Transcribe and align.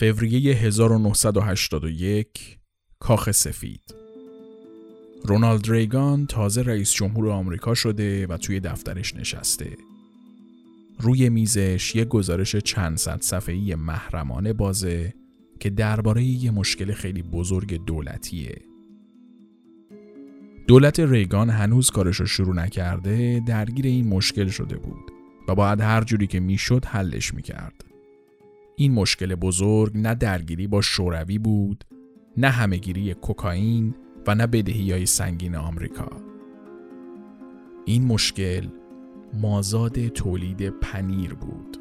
فوریه 0.00 0.54
1981 0.54 2.58
کاخ 2.98 3.30
سفید 3.30 3.94
رونالد 5.24 5.70
ریگان 5.70 6.26
تازه 6.26 6.62
رئیس 6.62 6.92
جمهور 6.92 7.30
آمریکا 7.30 7.74
شده 7.74 8.26
و 8.26 8.36
توی 8.36 8.60
دفترش 8.60 9.16
نشسته. 9.16 9.76
روی 10.98 11.28
میزش 11.28 11.94
یه 11.94 12.04
گزارش 12.04 12.56
چند 12.56 12.96
صد 12.96 13.22
صفحه‌ای 13.22 13.74
محرمانه 13.74 14.52
بازه 14.52 15.14
که 15.60 15.70
درباره 15.70 16.22
یه 16.22 16.50
مشکل 16.50 16.92
خیلی 16.92 17.22
بزرگ 17.22 17.84
دولتیه. 17.84 18.62
دولت 20.68 21.00
ریگان 21.00 21.50
هنوز 21.50 21.90
کارش 21.90 22.16
رو 22.16 22.26
شروع 22.26 22.54
نکرده 22.54 23.42
درگیر 23.46 23.86
این 23.86 24.08
مشکل 24.08 24.48
شده 24.48 24.76
بود 24.76 25.12
و 25.48 25.54
باید 25.54 25.80
هر 25.80 26.04
جوری 26.04 26.26
که 26.26 26.40
می‌شد 26.40 26.84
حلش 26.84 27.34
می‌کرد. 27.34 27.89
این 28.80 28.92
مشکل 28.92 29.34
بزرگ 29.34 29.96
نه 29.96 30.14
درگیری 30.14 30.66
با 30.66 30.80
شوروی 30.80 31.38
بود 31.38 31.84
نه 32.36 32.48
همهگیری 32.48 33.14
کوکائین 33.14 33.94
و 34.26 34.34
نه 34.34 34.46
بدهی 34.46 34.92
های 34.92 35.06
سنگین 35.06 35.56
آمریکا. 35.56 36.10
این 37.86 38.04
مشکل 38.06 38.68
مازاد 39.34 40.08
تولید 40.08 40.70
پنیر 40.70 41.34
بود. 41.34 41.76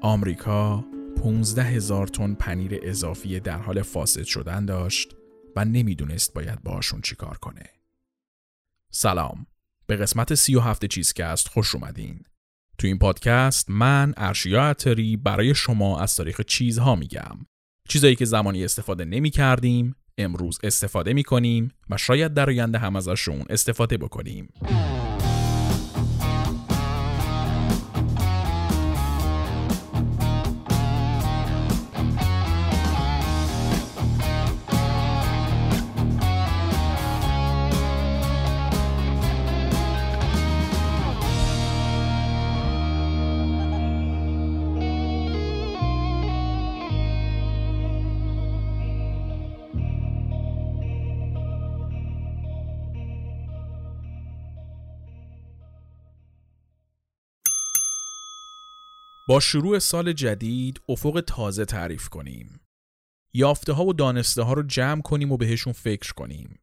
آمریکا 0.00 0.84
15 1.22 1.62
هزار 1.62 2.06
تن 2.06 2.34
پنیر 2.34 2.80
اضافی 2.82 3.40
در 3.40 3.58
حال 3.58 3.82
فاسد 3.82 4.24
شدن 4.24 4.64
داشت 4.64 5.16
و 5.56 5.64
نمی‌دونست 5.64 6.34
باید 6.34 6.62
باشون 6.62 7.00
چیکار 7.00 7.38
کنه. 7.38 7.66
سلام. 8.90 9.46
به 9.86 9.96
قسمت 9.96 10.34
سی 10.34 10.54
و 10.54 10.60
هفته 10.60 10.88
چیزکست 10.88 11.48
خوش 11.48 11.74
اومدین. 11.74 12.24
تو 12.78 12.86
این 12.86 12.98
پادکست 12.98 13.70
من 13.70 14.14
ارشیا 14.16 14.62
عطری 14.62 15.16
برای 15.16 15.54
شما 15.54 16.00
از 16.00 16.16
تاریخ 16.16 16.40
چیزها 16.40 16.94
میگم. 16.94 17.38
چیزایی 17.88 18.16
که 18.16 18.24
زمانی 18.24 18.64
استفاده 18.64 19.04
نمی 19.04 19.30
کردیم 19.30 19.94
امروز 20.18 20.58
استفاده 20.62 21.12
می 21.12 21.22
کنیم 21.22 21.70
و 21.90 21.96
شاید 21.96 22.34
در 22.34 22.50
آینده 22.50 22.78
هم 22.78 22.96
ازشون 22.96 23.44
استفاده 23.50 23.96
بکنیم. 23.96 24.48
با 59.28 59.40
شروع 59.40 59.78
سال 59.78 60.12
جدید 60.12 60.80
افق 60.88 61.24
تازه 61.26 61.64
تعریف 61.64 62.08
کنیم. 62.08 62.60
یافته 63.34 63.72
ها 63.72 63.84
و 63.84 63.92
دانسته 63.92 64.42
ها 64.42 64.52
رو 64.52 64.62
جمع 64.62 65.02
کنیم 65.02 65.32
و 65.32 65.36
بهشون 65.36 65.72
فکر 65.72 66.12
کنیم. 66.12 66.58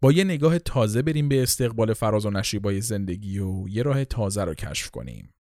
با 0.00 0.12
یه 0.12 0.24
نگاه 0.24 0.58
تازه 0.58 1.02
بریم 1.02 1.28
به 1.28 1.42
استقبال 1.42 1.94
فراز 1.94 2.26
و 2.26 2.30
نشیبای 2.30 2.80
زندگی 2.80 3.38
و 3.38 3.68
یه 3.68 3.82
راه 3.82 4.04
تازه 4.04 4.44
رو 4.44 4.54
کشف 4.54 4.90
کنیم. 4.90 5.34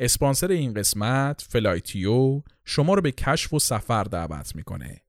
اسپانسر 0.00 0.50
این 0.50 0.74
قسمت 0.74 1.46
فلایتیو 1.48 2.42
شما 2.64 2.94
رو 2.94 3.02
به 3.02 3.12
کشف 3.12 3.52
و 3.52 3.58
سفر 3.58 4.04
دعوت 4.04 4.56
می‌کنه. 4.56 5.00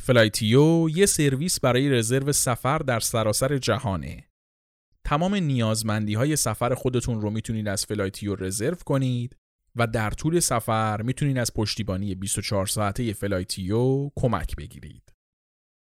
فلایتیو 0.00 0.88
یه 0.88 1.06
سرویس 1.06 1.60
برای 1.60 1.90
رزرو 1.90 2.32
سفر 2.32 2.78
در 2.78 3.00
سراسر 3.00 3.58
جهانه. 3.58 4.28
تمام 5.04 5.34
نیازمندی 5.34 6.14
های 6.14 6.36
سفر 6.36 6.74
خودتون 6.74 7.20
رو 7.20 7.30
می‌تونید 7.30 7.68
از 7.68 7.86
فلایتیو 7.86 8.34
رزرو 8.34 8.76
کنید 8.76 9.36
و 9.76 9.86
در 9.86 10.10
طول 10.10 10.40
سفر 10.40 11.02
می‌تونید 11.02 11.38
از 11.38 11.54
پشتیبانی 11.54 12.14
24 12.14 12.66
ساعته 12.66 13.12
فلایتیو 13.12 14.10
کمک 14.16 14.56
بگیرید. 14.56 15.12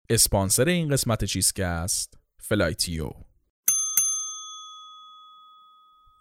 اسپانسر 0.10 0.68
این 0.68 0.90
قسمت 0.90 1.24
چیزکست 1.24 2.18
فلایتیو 2.42 3.10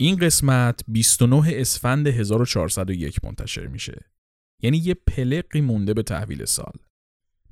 این 0.01 0.17
قسمت 0.17 0.81
29 0.89 1.43
اسفند 1.47 2.07
1401 2.07 3.25
منتشر 3.25 3.67
میشه. 3.67 4.05
یعنی 4.63 4.79
یه 4.79 4.95
پلقی 4.95 5.61
مونده 5.61 5.95
به 5.95 6.03
تحویل 6.03 6.45
سال. 6.45 6.73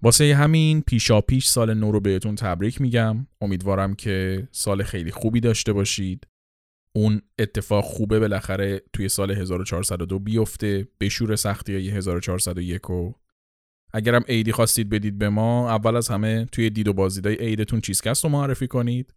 واسه 0.02 0.34
همین 0.34 0.82
پیشا 0.82 1.20
پیش 1.20 1.46
سال 1.46 1.74
نو 1.74 1.92
رو 1.92 2.00
بهتون 2.00 2.34
تبریک 2.34 2.80
میگم. 2.80 3.26
امیدوارم 3.40 3.94
که 3.94 4.48
سال 4.52 4.82
خیلی 4.82 5.10
خوبی 5.10 5.40
داشته 5.40 5.72
باشید. 5.72 6.26
اون 6.96 7.22
اتفاق 7.38 7.84
خوبه 7.84 8.20
بالاخره 8.20 8.82
توی 8.92 9.08
سال 9.08 9.30
1402 9.30 10.18
بیفته 10.18 10.88
بشور 11.00 11.36
سختی 11.36 11.74
های 11.74 11.90
1401 11.90 12.90
و 12.90 13.12
اگرم 13.92 14.22
عیدی 14.28 14.52
خواستید 14.52 14.88
بدید 14.88 15.18
به 15.18 15.28
ما 15.28 15.70
اول 15.70 15.96
از 15.96 16.08
همه 16.08 16.44
توی 16.44 16.70
دید 16.70 16.88
و 16.88 16.92
بازدیدای 16.92 17.34
عیدتون 17.34 17.80
چیزکست 17.80 18.24
رو 18.24 18.30
معرفی 18.30 18.66
کنید. 18.66 19.14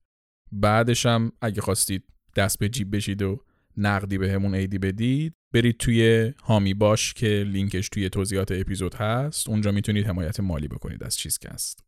بعدش 0.52 1.06
هم 1.06 1.32
اگه 1.42 1.62
خواستید 1.62 2.04
دست 2.36 2.60
به 2.60 2.70
جیب 2.70 2.96
بشید 2.96 3.22
و 3.22 3.44
نقدی 3.78 4.18
به 4.18 4.32
همون 4.32 4.56
عیدی 4.56 4.78
بدید 4.78 5.34
برید 5.54 5.78
توی 5.78 6.34
هامی 6.44 6.74
باش 6.74 7.14
که 7.14 7.44
لینکش 7.48 7.90
توی 7.90 8.10
توضیحات 8.10 8.52
اپیزود 8.52 8.96
هست. 8.96 9.50
اونجا 9.50 9.72
می‌تونید 9.72 10.08
حمایت 10.08 10.40
مالی 10.40 10.68
بکنید 10.68 11.04
از 11.04 11.18
چیزکست. 11.18 11.84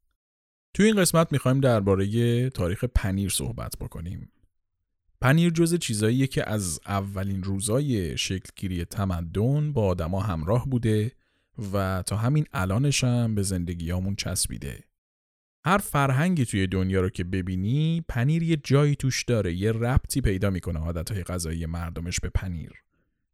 توی 0.73 0.85
این 0.85 0.95
قسمت 0.95 1.31
می‌خوایم 1.31 1.59
درباره 1.59 2.49
تاریخ 2.49 2.83
پنیر 2.83 3.29
صحبت 3.29 3.73
بکنیم. 3.79 4.31
پنیر 5.21 5.49
جز 5.49 5.75
چیزاییه 5.75 6.27
که 6.27 6.49
از 6.49 6.79
اولین 6.85 7.43
روزای 7.43 8.17
شکلگیری 8.17 8.85
تمدن 8.85 9.73
با 9.73 9.85
آدما 9.85 10.21
همراه 10.21 10.69
بوده 10.69 11.11
و 11.73 12.03
تا 12.05 12.15
همین 12.15 12.45
الانش 12.53 13.03
هم 13.03 13.35
به 13.35 13.43
زندگیامون 13.43 14.15
چسبیده. 14.15 14.83
هر 15.65 15.77
فرهنگی 15.77 16.45
توی 16.45 16.67
دنیا 16.67 17.01
رو 17.01 17.09
که 17.09 17.23
ببینی 17.23 18.05
پنیر 18.07 18.43
یه 18.43 18.57
جایی 18.63 18.95
توش 18.95 19.23
داره 19.23 19.53
یه 19.53 19.71
ربطی 19.71 20.21
پیدا 20.21 20.49
می‌کنه 20.49 20.79
عادتهای 20.79 21.23
غذایی 21.23 21.65
مردمش 21.65 22.19
به 22.19 22.29
پنیر. 22.29 22.71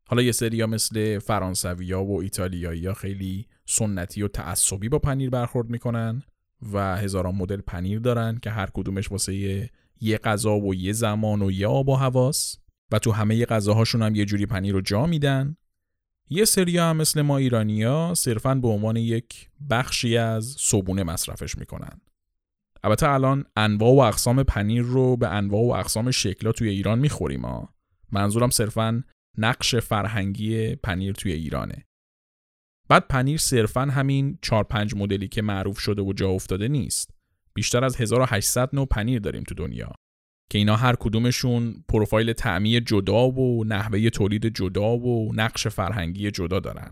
حالا 0.07 0.21
یه 0.21 0.31
سریا 0.31 0.67
مثل 0.67 1.19
فرانسویا 1.19 2.03
و 2.03 2.21
ایتالیایی 2.21 2.93
خیلی 2.93 3.47
سنتی 3.65 4.21
و 4.21 4.27
تعصبی 4.27 4.89
با 4.89 4.99
پنیر 4.99 5.29
برخورد 5.29 5.69
می‌کنن 5.69 6.23
و 6.73 6.97
هزاران 6.97 7.35
مدل 7.35 7.61
پنیر 7.61 7.99
دارن 7.99 8.39
که 8.41 8.49
هر 8.49 8.69
کدومش 8.73 9.11
واسه 9.11 9.69
یه 10.01 10.17
غذا 10.17 10.59
و 10.59 10.75
یه 10.75 10.93
زمان 10.93 11.41
و 11.41 11.51
یه 11.51 11.67
آب 11.67 11.89
و 11.89 11.95
هواست 11.95 12.61
و 12.91 12.99
تو 12.99 13.11
همه 13.11 13.45
غذاهاشون 13.45 14.01
هم 14.01 14.15
یه 14.15 14.25
جوری 14.25 14.45
پنیر 14.45 14.73
رو 14.73 14.81
جا 14.81 15.05
میدن. 15.05 15.57
یه 16.29 16.45
سری 16.45 16.77
هم 16.77 16.97
مثل 16.97 17.21
ما 17.21 17.37
ایرانیا 17.37 18.13
صرفا 18.13 18.55
به 18.55 18.67
عنوان 18.67 18.95
یک 18.95 19.49
بخشی 19.69 20.17
از 20.17 20.55
صبونه 20.59 21.03
مصرفش 21.03 21.57
می‌کنن. 21.57 22.01
البته 22.83 23.09
الان 23.09 23.45
انواع 23.55 23.93
و 23.93 23.99
اقسام 23.99 24.43
پنیر 24.43 24.81
رو 24.81 25.17
به 25.17 25.27
انواع 25.27 25.61
و 25.61 25.79
اقسام 25.79 26.11
شکلا 26.11 26.51
توی 26.51 26.69
ایران 26.69 26.99
می‌خوریم 26.99 27.45
ها. 27.45 27.73
منظورم 28.11 28.49
صرفا 28.49 29.03
نقش 29.37 29.75
فرهنگی 29.75 30.75
پنیر 30.75 31.13
توی 31.13 31.31
ایرانه. 31.31 31.85
بعد 32.89 33.07
پنیر 33.07 33.37
صرفا 33.37 33.81
همین 33.81 34.39
4 34.41 34.63
5 34.63 34.95
مدلی 34.95 35.27
که 35.27 35.41
معروف 35.41 35.79
شده 35.79 36.01
و 36.01 36.13
جا 36.13 36.29
افتاده 36.29 36.67
نیست. 36.67 37.16
بیشتر 37.57 37.85
از 37.85 38.01
1800 38.01 38.69
نوع 38.73 38.85
پنیر 38.85 39.19
داریم 39.19 39.43
تو 39.43 39.55
دنیا 39.55 39.91
که 40.49 40.57
اینا 40.57 40.75
هر 40.75 40.95
کدومشون 40.95 41.83
پروفایل 41.89 42.33
تعمی 42.33 42.81
جدا 42.81 43.29
و 43.29 43.63
نحوه 43.63 44.09
تولید 44.09 44.45
جدا 44.45 44.97
و 44.97 45.35
نقش 45.35 45.67
فرهنگی 45.67 46.31
جدا 46.31 46.59
دارن. 46.59 46.91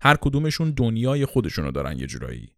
هر 0.00 0.16
کدومشون 0.20 0.70
دنیای 0.70 1.26
خودشونو 1.26 1.70
دارن 1.70 1.98
یه 1.98 2.06
جورایی. 2.06 2.52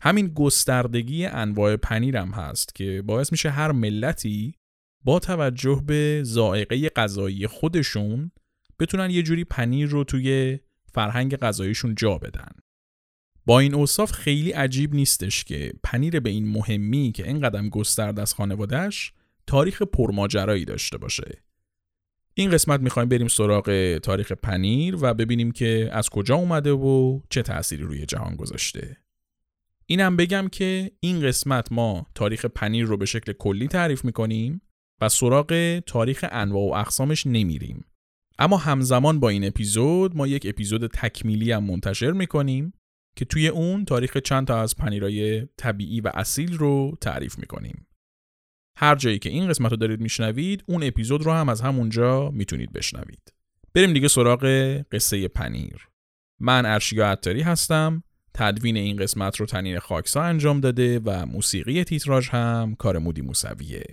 همین 0.00 0.28
گستردگی 0.28 1.26
انواع 1.26 1.76
پنیرم 1.76 2.30
هست 2.30 2.74
که 2.74 3.02
باعث 3.06 3.32
میشه 3.32 3.50
هر 3.50 3.72
ملتی 3.72 4.54
با 5.04 5.18
توجه 5.18 5.82
به 5.86 6.20
زائقه 6.24 6.88
غذایی 6.88 7.46
خودشون 7.46 8.30
بتونن 8.78 9.10
یه 9.10 9.22
جوری 9.22 9.44
پنیر 9.44 9.88
رو 9.88 10.04
توی 10.04 10.58
فرهنگ 10.92 11.36
غذاییشون 11.36 11.94
جا 11.94 12.18
بدن. 12.18 12.50
با 13.46 13.60
این 13.60 13.74
اوصاف 13.74 14.12
خیلی 14.12 14.50
عجیب 14.50 14.94
نیستش 14.94 15.44
که 15.44 15.72
پنیر 15.82 16.20
به 16.20 16.30
این 16.30 16.48
مهمی 16.48 17.12
که 17.12 17.28
اینقدر 17.28 17.68
گسترد 17.68 18.20
از 18.20 18.34
خانوادهش 18.34 19.12
تاریخ 19.46 19.82
پرماجرایی 19.82 20.64
داشته 20.64 20.98
باشه. 20.98 21.42
این 22.34 22.50
قسمت 22.50 22.80
می‌خوایم 22.80 23.08
بریم 23.08 23.28
سراغ 23.28 23.98
تاریخ 23.98 24.32
پنیر 24.32 24.96
و 25.00 25.14
ببینیم 25.14 25.50
که 25.50 25.90
از 25.92 26.10
کجا 26.10 26.34
اومده 26.34 26.72
و 26.72 27.20
چه 27.30 27.42
تأثیری 27.42 27.82
روی 27.82 28.06
جهان 28.06 28.36
گذاشته. 28.36 28.96
اینم 29.86 30.16
بگم 30.16 30.48
که 30.52 30.90
این 31.00 31.20
قسمت 31.20 31.72
ما 31.72 32.06
تاریخ 32.14 32.44
پنیر 32.44 32.84
رو 32.84 32.96
به 32.96 33.06
شکل 33.06 33.32
کلی 33.32 33.68
تعریف 33.68 34.04
می‌کنیم 34.04 34.60
و 35.00 35.08
سراغ 35.08 35.78
تاریخ 35.86 36.24
انواع 36.30 36.70
و 36.70 36.74
اقسامش 36.74 37.26
نمیریم. 37.26 37.84
اما 38.38 38.56
همزمان 38.56 39.20
با 39.20 39.28
این 39.28 39.44
اپیزود 39.44 40.16
ما 40.16 40.26
یک 40.26 40.46
اپیزود 40.48 40.86
تکمیلی 40.86 41.52
هم 41.52 41.64
منتشر 41.64 42.10
می‌کنیم 42.10 42.72
که 43.16 43.24
توی 43.24 43.48
اون 43.48 43.84
تاریخ 43.84 44.16
چند 44.16 44.46
تا 44.46 44.60
از 44.62 44.76
پنیرای 44.76 45.46
طبیعی 45.56 46.00
و 46.00 46.10
اصیل 46.14 46.58
رو 46.58 46.98
تعریف 47.00 47.38
می‌کنیم. 47.38 47.86
هر 48.76 48.94
جایی 48.94 49.18
که 49.18 49.28
این 49.28 49.48
قسمت 49.48 49.70
رو 49.70 49.76
دارید 49.76 50.00
میشنوید 50.00 50.64
اون 50.66 50.82
اپیزود 50.82 51.22
رو 51.22 51.32
هم 51.32 51.48
از 51.48 51.60
همونجا 51.60 52.30
می‌تونید 52.30 52.72
بشنوید. 52.72 53.32
بریم 53.74 53.92
دیگه 53.92 54.08
سراغ 54.08 54.44
قصه 54.92 55.28
پنیر. 55.28 55.88
من 56.40 56.66
ارشیا 56.66 57.10
عطاری 57.10 57.42
هستم. 57.42 58.02
تدوین 58.34 58.76
این 58.76 58.96
قسمت 58.96 59.36
رو 59.36 59.46
تنین 59.46 59.78
خاکسا 59.78 60.22
انجام 60.22 60.60
داده 60.60 60.98
و 60.98 61.26
موسیقی 61.26 61.84
تیتراژ 61.84 62.28
هم 62.28 62.74
کار 62.78 62.98
مودی 62.98 63.22
موسویه. 63.22 63.84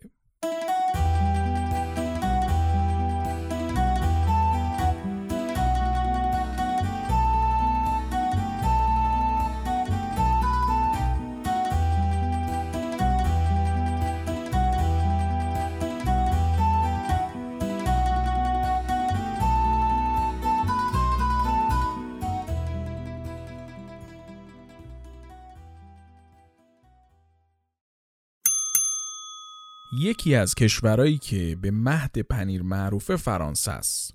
یکی 29.98 30.36
از 30.36 30.56
کشورهایی 30.56 31.18
که 31.18 31.58
به 31.62 31.72
مهد 31.72 32.20
پنیر 32.20 32.64
معروفه 32.64 33.16
فرانسه 33.16 33.72
است. 33.72 34.14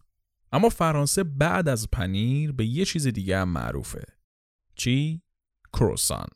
اما 0.52 0.68
فرانسه 0.68 1.24
بعد 1.24 1.68
از 1.68 1.90
پنیر 1.90 2.52
به 2.52 2.66
یه 2.66 2.84
چیز 2.84 3.06
دیگه 3.06 3.38
هم 3.38 3.48
معروفه. 3.48 4.04
چی؟ 4.74 5.22
کروسان. 5.72 6.26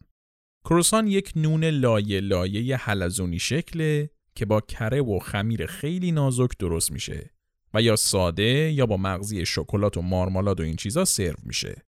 کروسان 0.64 1.06
یک 1.06 1.32
نون 1.36 1.64
لایه 1.64 2.20
لایه 2.20 2.76
حلزونی 2.76 3.38
شکله 3.38 4.10
که 4.34 4.46
با 4.46 4.60
کره 4.60 5.02
و 5.02 5.18
خمیر 5.18 5.66
خیلی 5.66 6.12
نازک 6.12 6.50
درست 6.58 6.92
میشه 6.92 7.30
و 7.74 7.82
یا 7.82 7.96
ساده 7.96 8.72
یا 8.72 8.86
با 8.86 8.96
مغزی 8.96 9.46
شکلات 9.46 9.96
و 9.96 10.02
مارمالاد 10.02 10.60
و 10.60 10.62
این 10.62 10.76
چیزا 10.76 11.04
سرو 11.04 11.36
میشه. 11.42 11.82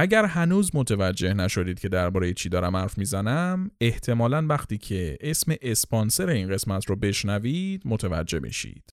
اگر 0.00 0.24
هنوز 0.24 0.70
متوجه 0.74 1.34
نشدید 1.34 1.80
که 1.80 1.88
درباره 1.88 2.34
چی 2.34 2.48
دارم 2.48 2.76
حرف 2.76 2.98
می‌زنم 2.98 3.70
احتمالا 3.80 4.46
وقتی 4.46 4.78
که 4.78 5.18
اسم 5.20 5.54
اسپانسر 5.62 6.28
این 6.28 6.48
قسمت 6.48 6.86
رو 6.86 6.96
بشنوید 6.96 7.82
متوجه 7.84 8.38
میشید 8.38 8.90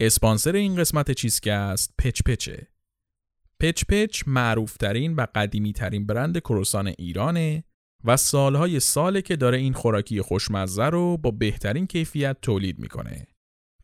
اسپانسر 0.00 0.56
این 0.56 0.76
قسمت 0.76 1.10
چیزکست؟ 1.10 1.94
پچ 1.98 2.22
پچه. 2.22 2.66
پچ 3.60 3.84
پچ 3.84 4.22
معروفترین 4.26 5.14
و 5.14 5.26
قدیمی 5.34 5.72
ترین 5.72 6.06
برند 6.06 6.38
کروسان 6.38 6.86
ایرانه 6.98 7.64
و 8.04 8.16
سالهای 8.16 8.80
ساله 8.80 9.22
که 9.22 9.36
داره 9.36 9.58
این 9.58 9.72
خوراکی 9.72 10.20
خوشمزه 10.20 10.84
رو 10.84 11.16
با 11.16 11.30
بهترین 11.30 11.86
کیفیت 11.86 12.36
تولید 12.42 12.78
می‌کنه. 12.78 13.26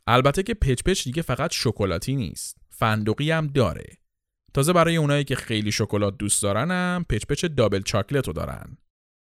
البته 0.06 0.43
که 0.43 0.54
پچ 0.54 0.82
پچ 0.82 1.04
دیگه 1.04 1.22
فقط 1.22 1.52
شکلاتی 1.52 2.16
نیست. 2.16 2.58
فندقی 2.70 3.31
هم 3.31 3.46
داره. 3.46 4.01
تازه 4.54 4.72
برای 4.72 4.96
اونایی 4.96 5.25
که 5.25 5.37
خیلی 5.37 5.72
شکلات 5.72 6.19
دوست 6.19 6.43
دارنم 6.43 7.04
پچ 7.08 7.44
دابل 7.44 7.82
چاکلت 7.82 8.26
رو 8.26 8.32
دارن. 8.32 8.76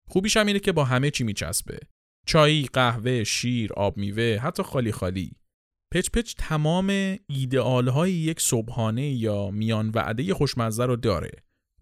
خوبیش 0.09 0.37
هم 0.37 0.47
اینه 0.47 0.59
که 0.59 0.73
با 0.73 0.85
همه 0.85 1.11
چی 1.11 1.25
میچسبه. 1.25 1.79
چای، 2.27 2.69
قهوه، 2.73 3.25
شیر، 3.25 3.73
آب 3.73 3.97
میوه، 3.97 4.39
حتی 4.43 4.63
خالی 4.63 4.93
خالی. 4.93 5.33
پچ 5.95 6.11
پچ 6.11 6.35
تمام 6.39 7.17
ایدئال 7.27 7.89
های 7.89 8.13
یک 8.13 8.41
صبحانه 8.41 9.11
یا 9.11 9.51
میان 9.51 9.91
وعده 9.95 10.35
خوشمزه 10.35 10.85
رو 10.85 10.97
داره 10.97 11.31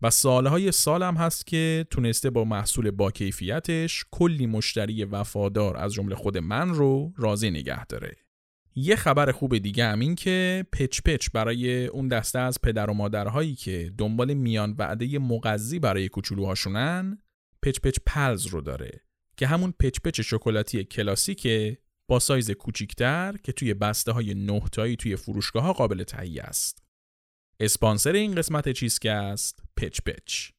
و 0.02 0.10
سالهای 0.10 0.72
سال 0.72 1.02
هم 1.02 1.14
هست 1.14 1.46
که 1.46 1.86
تونسته 1.90 2.30
با 2.30 2.44
محصول 2.44 2.90
با 2.90 3.10
کیفیتش 3.10 4.04
کلی 4.10 4.46
مشتری 4.46 5.04
وفادار 5.04 5.76
از 5.76 5.92
جمله 5.92 6.14
خود 6.14 6.38
من 6.38 6.68
رو 6.68 7.12
راضی 7.16 7.50
نگه 7.50 7.86
داره. 7.86 8.16
یه 8.80 8.96
خبر 8.96 9.32
خوب 9.32 9.58
دیگه 9.58 9.84
هم 9.84 10.00
این 10.00 10.14
که 10.14 10.66
پچ 10.72 11.00
پچ 11.00 11.28
برای 11.34 11.86
اون 11.86 12.08
دسته 12.08 12.38
از 12.38 12.60
پدر 12.62 12.90
و 12.90 12.94
مادرهایی 12.94 13.54
که 13.54 13.92
دنبال 13.98 14.34
میان 14.34 14.74
وعده 14.78 15.18
مغذی 15.18 15.78
برای 15.78 16.08
کوچولوهاشونن 16.08 17.22
پچ 17.62 17.80
پچ 17.80 17.98
پلز 18.06 18.46
رو 18.46 18.60
داره 18.60 19.00
که 19.36 19.46
همون 19.46 19.72
پچ 19.72 20.00
پچ 20.00 20.20
شکلاتی 20.20 20.84
کلاسیکه 20.84 21.78
با 22.08 22.18
سایز 22.18 22.50
کوچیکتر 22.50 23.36
که 23.42 23.52
توی 23.52 23.74
بسته 23.74 24.12
های 24.12 24.34
نهتایی 24.34 24.96
توی 24.96 25.16
فروشگاه 25.16 25.62
ها 25.62 25.72
قابل 25.72 26.02
تهیه 26.02 26.42
است. 26.42 26.82
اسپانسر 27.60 28.12
این 28.12 28.34
قسمت 28.34 28.68
چیز 28.68 28.98
که 28.98 29.10
است 29.10 29.62
پچ 29.76 30.00
پچ. 30.00 30.50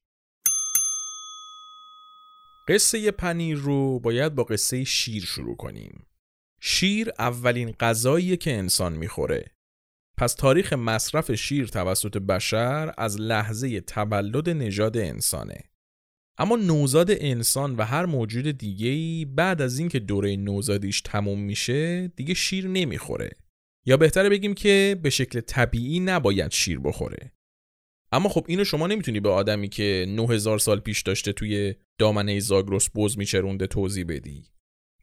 قصه 2.67 3.11
پنیر 3.11 3.57
رو 3.57 3.99
باید 3.99 4.35
با 4.35 4.43
قصه 4.43 4.83
شیر 4.83 5.25
شروع 5.25 5.55
کنیم. 5.55 6.08
شیر 6.61 7.09
اولین 7.19 7.71
غذاییه 7.71 8.37
که 8.37 8.57
انسان 8.57 8.93
می‌خوره. 8.93 9.51
پس 10.17 10.33
تاریخ 10.33 10.73
مصرف 10.73 11.31
شیر 11.31 11.67
توسط 11.67 12.17
بشر 12.17 12.93
از 12.97 13.21
لحظه 13.21 13.81
تولد 13.81 14.49
نژاد 14.49 14.97
انسانه. 14.97 15.63
اما 16.37 16.55
نوزاد 16.55 17.07
انسان 17.11 17.75
و 17.75 17.81
هر 17.83 18.05
موجود 18.05 18.47
دیگه‌ای 18.47 19.25
بعد 19.25 19.61
از 19.61 19.79
اینکه 19.79 19.99
دوره 19.99 20.35
نوزادیش 20.35 21.01
تموم 21.01 21.39
میشه 21.39 22.07
دیگه 22.07 22.33
شیر 22.33 22.67
نمی‌خوره. 22.67 23.31
یا 23.85 23.97
بهتره 23.97 24.29
بگیم 24.29 24.53
که 24.53 24.99
به 25.03 25.09
شکل 25.09 25.41
طبیعی 25.41 25.99
نباید 25.99 26.51
شیر 26.51 26.79
بخوره. 26.79 27.31
اما 28.11 28.29
خب 28.29 28.45
اینو 28.47 28.63
شما 28.63 28.87
نمی‌تونی 28.87 29.19
به 29.19 29.29
آدمی 29.29 29.69
که 29.69 30.05
9000 30.09 30.59
سال 30.59 30.79
پیش 30.79 31.01
داشته 31.01 31.33
توی 31.33 31.75
دامنه 31.99 32.39
زاگرس 32.39 32.89
بز 32.95 33.17
میچرونده 33.17 33.67
توضیح 33.67 34.05
بدی. 34.07 34.45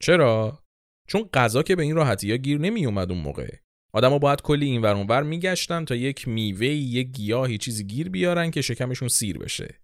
چرا؟ 0.00 0.65
چون 1.06 1.28
غذا 1.34 1.62
که 1.62 1.76
به 1.76 1.82
این 1.82 1.96
راحتی 1.96 2.30
ها 2.30 2.36
گیر 2.36 2.58
نمی 2.58 2.86
اومد 2.86 3.12
اون 3.12 3.20
موقع. 3.20 3.56
آدما 3.92 4.18
باید 4.18 4.42
کلی 4.42 4.66
این 4.66 4.82
ور 4.82 4.94
اونور 4.94 5.22
میگشتن 5.22 5.84
تا 5.84 5.94
یک 5.94 6.28
میوه 6.28 6.66
یک 6.66 7.08
گیاهی 7.08 7.58
چیزی 7.58 7.84
گیر 7.84 8.08
بیارن 8.08 8.50
که 8.50 8.62
شکمشون 8.62 9.08
سیر 9.08 9.38
بشه. 9.38 9.74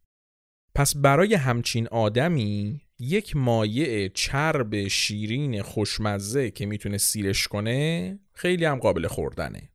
پس 0.74 0.96
برای 0.96 1.34
همچین 1.34 1.88
آدمی 1.88 2.80
یک 2.98 3.36
مایع 3.36 4.08
چرب 4.08 4.88
شیرین 4.88 5.62
خوشمزه 5.62 6.50
که 6.50 6.66
می‌تونه 6.66 6.98
سیرش 6.98 7.48
کنه 7.48 8.18
خیلی 8.32 8.64
هم 8.64 8.78
قابل 8.78 9.06
خوردنه. 9.06 9.72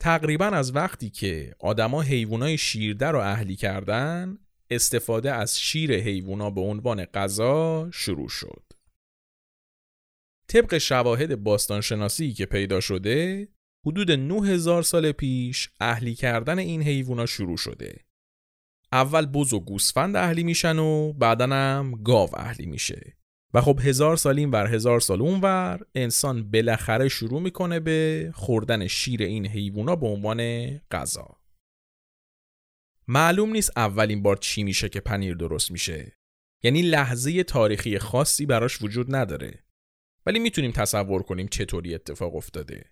تقریبا 0.00 0.46
از 0.46 0.76
وقتی 0.76 1.10
که 1.10 1.54
آدما 1.58 2.02
حیوانای 2.02 2.58
شیرده 2.58 3.06
رو 3.06 3.18
اهلی 3.18 3.56
کردن 3.56 4.38
استفاده 4.70 5.32
از 5.32 5.60
شیر 5.60 5.92
حیوونا 5.92 6.50
به 6.50 6.60
عنوان 6.60 7.04
غذا 7.04 7.88
شروع 7.92 8.28
شد. 8.28 8.62
طبق 10.48 10.78
شواهد 10.78 11.42
باستانشناسی 11.42 12.32
که 12.32 12.46
پیدا 12.46 12.80
شده 12.80 13.48
حدود 13.86 14.10
9000 14.10 14.82
سال 14.82 15.12
پیش 15.12 15.70
اهلی 15.80 16.14
کردن 16.14 16.58
این 16.58 16.82
حیوونا 16.82 17.26
شروع 17.26 17.56
شده. 17.56 18.04
اول 18.92 19.26
بز 19.26 19.52
و 19.52 19.60
گوسفند 19.60 20.16
اهلی 20.16 20.44
میشن 20.44 20.78
و 20.78 21.12
بعدا 21.12 21.46
هم 21.46 22.02
گاو 22.04 22.30
اهلی 22.38 22.66
میشه. 22.66 23.16
و 23.54 23.60
خب 23.60 23.80
هزار 23.82 24.16
سال 24.16 24.38
این 24.38 24.50
ور 24.50 24.74
هزار 24.74 25.00
سال 25.00 25.22
اون 25.22 25.40
ور 25.40 25.80
انسان 25.94 26.50
بالاخره 26.50 27.08
شروع 27.08 27.40
می‌کنه 27.40 27.80
به 27.80 28.30
خوردن 28.34 28.86
شیر 28.86 29.22
این 29.22 29.46
حیوونا 29.46 29.96
به 29.96 30.06
عنوان 30.06 30.68
غذا. 30.78 31.40
معلوم 33.08 33.50
نیست 33.50 33.72
اولین 33.76 34.22
بار 34.22 34.36
چی 34.36 34.62
میشه 34.62 34.88
که 34.88 35.00
پنیر 35.00 35.34
درست 35.34 35.70
میشه. 35.70 36.18
یعنی 36.62 36.82
لحظه 36.82 37.42
تاریخی 37.42 37.98
خاصی 37.98 38.46
براش 38.46 38.82
وجود 38.82 39.14
نداره. 39.14 39.65
ولی 40.26 40.38
می‌تونیم 40.38 40.70
تصور 40.70 41.22
کنیم 41.22 41.48
چطوری 41.48 41.94
اتفاق 41.94 42.36
افتاده. 42.36 42.84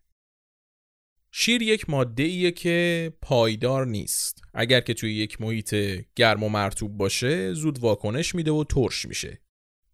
شیر 1.32 1.62
یک 1.62 1.90
ماده 1.90 2.22
ایه 2.22 2.50
که 2.50 3.12
پایدار 3.22 3.86
نیست. 3.86 4.42
اگر 4.54 4.80
که 4.80 4.94
توی 4.94 5.14
یک 5.14 5.40
محیط 5.40 5.74
گرم 6.16 6.42
و 6.42 6.48
مرتوب 6.48 6.96
باشه 6.96 7.54
زود 7.54 7.78
واکنش 7.78 8.34
میده 8.34 8.50
و 8.50 8.64
ترش 8.64 9.04
میشه. 9.04 9.40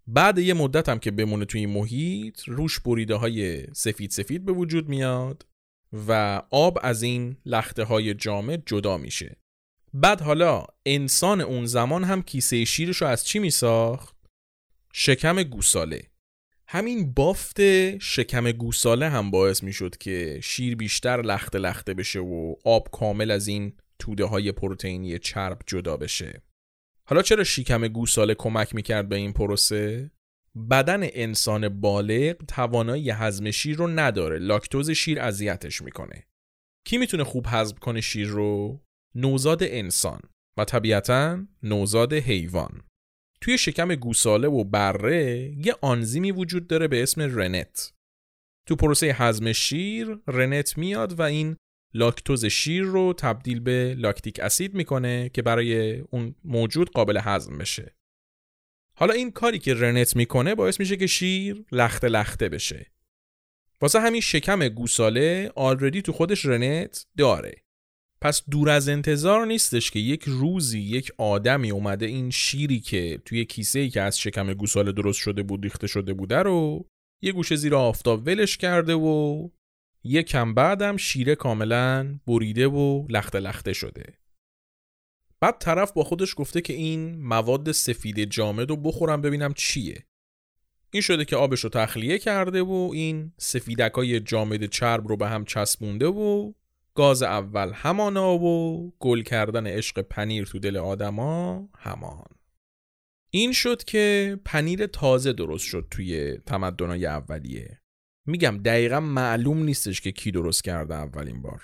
بعد 0.06 0.38
یه 0.38 0.54
مدت 0.54 0.88
هم 0.88 0.98
که 0.98 1.10
بمونه 1.10 1.44
توی 1.44 1.60
این 1.60 1.70
محیط 1.70 2.40
روش 2.46 2.80
بریده 2.80 3.14
های 3.14 3.66
سفید 3.74 4.10
سفید 4.10 4.44
به 4.44 4.52
وجود 4.52 4.88
میاد 4.88 5.46
و 6.08 6.42
آب 6.50 6.78
از 6.82 7.02
این 7.02 7.36
لخته 7.46 7.84
های 7.84 8.14
جامد 8.14 8.62
جدا 8.66 8.96
میشه. 8.96 9.36
بعد 9.94 10.20
حالا 10.20 10.66
انسان 10.86 11.40
اون 11.40 11.66
زمان 11.66 12.04
هم 12.04 12.22
کیسه 12.22 12.64
شیرش 12.64 13.02
رو 13.02 13.08
از 13.08 13.24
چی 13.24 13.38
میساخت؟ 13.38 14.16
شکم 14.92 15.42
گوساله. 15.42 16.09
همین 16.72 17.12
بافت 17.12 17.60
شکم 17.98 18.52
گوساله 18.52 19.08
هم 19.08 19.30
باعث 19.30 19.62
می 19.62 19.72
شد 19.72 19.96
که 19.96 20.40
شیر 20.42 20.76
بیشتر 20.76 21.22
لخته 21.22 21.58
لخته 21.58 21.94
بشه 21.94 22.20
و 22.20 22.54
آب 22.64 22.88
کامل 22.92 23.30
از 23.30 23.48
این 23.48 23.72
توده 23.98 24.24
های 24.24 24.52
پروتئینی 24.52 25.18
چرب 25.18 25.58
جدا 25.66 25.96
بشه. 25.96 26.42
حالا 27.04 27.22
چرا 27.22 27.44
شکم 27.44 27.88
گوساله 27.88 28.34
کمک 28.34 28.74
می‌کرد 28.74 29.08
به 29.08 29.16
این 29.16 29.32
پروسه؟ 29.32 30.10
بدن 30.70 31.00
انسان 31.02 31.80
بالغ 31.80 32.36
توانایی 32.48 33.10
هضم 33.10 33.50
شیر 33.50 33.76
رو 33.76 33.86
نداره 33.86 34.38
لاکتوز 34.38 34.90
شیر 34.90 35.20
اذیتش 35.20 35.82
می‌کنه 35.82 36.26
کی 36.86 36.98
می‌تونه 36.98 37.24
خوب 37.24 37.46
هضم 37.48 37.76
کنه 37.76 38.00
شیر 38.00 38.28
رو؟ 38.28 38.80
نوزاد 39.14 39.62
انسان 39.62 40.20
و 40.56 40.64
طبیعتا 40.64 41.46
نوزاد 41.62 42.12
حیوان. 42.12 42.82
توی 43.40 43.58
شکم 43.58 43.94
گوساله 43.94 44.48
و 44.48 44.64
بره 44.64 45.54
یه 45.66 45.74
آنزیمی 45.80 46.32
وجود 46.32 46.66
داره 46.66 46.88
به 46.88 47.02
اسم 47.02 47.20
رنت. 47.22 47.92
تو 48.66 48.76
پروسه 48.76 49.06
هضم 49.06 49.52
شیر 49.52 50.18
رنت 50.26 50.78
میاد 50.78 51.12
و 51.12 51.22
این 51.22 51.56
لاکتوز 51.94 52.44
شیر 52.44 52.82
رو 52.82 53.12
تبدیل 53.12 53.60
به 53.60 53.94
لاکتیک 53.98 54.40
اسید 54.40 54.74
می‌کنه 54.74 55.28
که 55.28 55.42
برای 55.42 55.98
اون 55.98 56.34
موجود 56.44 56.90
قابل 56.90 57.20
هضم 57.22 57.58
بشه. 57.58 57.96
حالا 58.94 59.14
این 59.14 59.30
کاری 59.30 59.58
که 59.58 59.74
رنت 59.74 60.16
می‌کنه 60.16 60.54
باعث 60.54 60.80
میشه 60.80 60.96
که 60.96 61.06
شیر 61.06 61.64
لخته 61.72 62.08
لخته 62.08 62.48
بشه. 62.48 62.86
واسه 63.80 64.00
همین 64.00 64.20
شکم 64.20 64.68
گوساله 64.68 65.52
آلردی 65.54 66.02
تو 66.02 66.12
خودش 66.12 66.46
رنت 66.46 67.06
داره. 67.16 67.62
پس 68.22 68.42
دور 68.50 68.70
از 68.70 68.88
انتظار 68.88 69.46
نیستش 69.46 69.90
که 69.90 69.98
یک 69.98 70.24
روزی 70.26 70.80
یک 70.80 71.12
آدمی 71.18 71.70
اومده 71.70 72.06
این 72.06 72.30
شیری 72.30 72.80
که 72.80 73.22
توی 73.24 73.44
کیسه 73.44 73.78
ای 73.78 73.90
که 73.90 74.00
از 74.00 74.18
شکم 74.18 74.54
گوساله 74.54 74.92
درست 74.92 75.18
شده 75.18 75.42
بود 75.42 75.62
ریخته 75.62 75.86
شده 75.86 76.14
بوده 76.14 76.36
رو 76.36 76.86
یه 77.22 77.32
گوشه 77.32 77.56
زیر 77.56 77.74
آفتاب 77.74 78.26
ولش 78.26 78.56
کرده 78.56 78.94
و 78.94 79.48
یه 80.04 80.22
کم 80.22 80.54
بعدم 80.54 80.96
شیره 80.96 81.34
کاملا 81.34 82.18
بریده 82.26 82.66
و 82.68 83.06
لخته 83.08 83.40
لخته 83.40 83.72
شده. 83.72 84.14
بعد 85.40 85.58
طرف 85.58 85.92
با 85.92 86.04
خودش 86.04 86.34
گفته 86.36 86.60
که 86.60 86.72
این 86.72 87.16
مواد 87.16 87.72
سفید 87.72 88.24
جامد 88.24 88.70
رو 88.70 88.76
بخورم 88.76 89.20
ببینم 89.20 89.52
چیه. 89.54 90.04
این 90.90 91.02
شده 91.02 91.24
که 91.24 91.36
آبش 91.36 91.60
رو 91.60 91.70
تخلیه 91.70 92.18
کرده 92.18 92.62
و 92.62 92.90
این 92.94 93.32
سفیدکای 93.38 94.20
جامد 94.20 94.64
چرب 94.64 95.08
رو 95.08 95.16
به 95.16 95.28
هم 95.28 95.44
چسبونده 95.44 96.06
و 96.06 96.52
گاز 96.94 97.22
اول 97.22 97.72
همانا 97.74 98.38
و 98.38 98.92
گل 98.98 99.22
کردن 99.22 99.66
عشق 99.66 100.00
پنیر 100.00 100.44
تو 100.44 100.58
دل 100.58 100.76
آدما 100.76 101.68
همان. 101.78 102.26
این 103.30 103.52
شد 103.52 103.84
که 103.84 104.38
پنیر 104.44 104.86
تازه 104.86 105.32
درست 105.32 105.64
شد 105.64 105.86
توی 105.90 106.38
تمدنای 106.46 107.06
اولیه. 107.06 107.80
میگم 108.26 108.58
دقیقا 108.64 109.00
معلوم 109.00 109.62
نیستش 109.62 110.00
که 110.00 110.12
کی 110.12 110.30
درست 110.30 110.64
کرده 110.64 110.94
اولین 110.94 111.42
بار. 111.42 111.62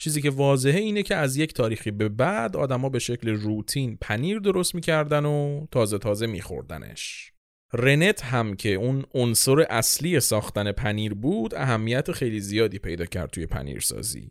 چیزی 0.00 0.22
که 0.22 0.30
واضحه 0.30 0.80
اینه 0.80 1.02
که 1.02 1.14
از 1.14 1.36
یک 1.36 1.54
تاریخی 1.54 1.90
به 1.90 2.08
بعد 2.08 2.56
آدما 2.56 2.88
به 2.88 2.98
شکل 2.98 3.28
روتین 3.28 3.98
پنیر 4.00 4.38
درست 4.38 4.74
می‌کردن 4.74 5.24
و 5.24 5.66
تازه 5.70 5.98
تازه 5.98 6.26
میخوردنش. 6.26 7.32
رنت 7.72 8.24
هم 8.24 8.56
که 8.56 8.74
اون 8.74 9.04
عنصر 9.14 9.60
اصلی 9.60 10.20
ساختن 10.20 10.72
پنیر 10.72 11.14
بود 11.14 11.54
اهمیت 11.54 12.12
خیلی 12.12 12.40
زیادی 12.40 12.78
پیدا 12.78 13.04
کرد 13.04 13.30
توی 13.30 13.46
پنیرسازی. 13.46 14.30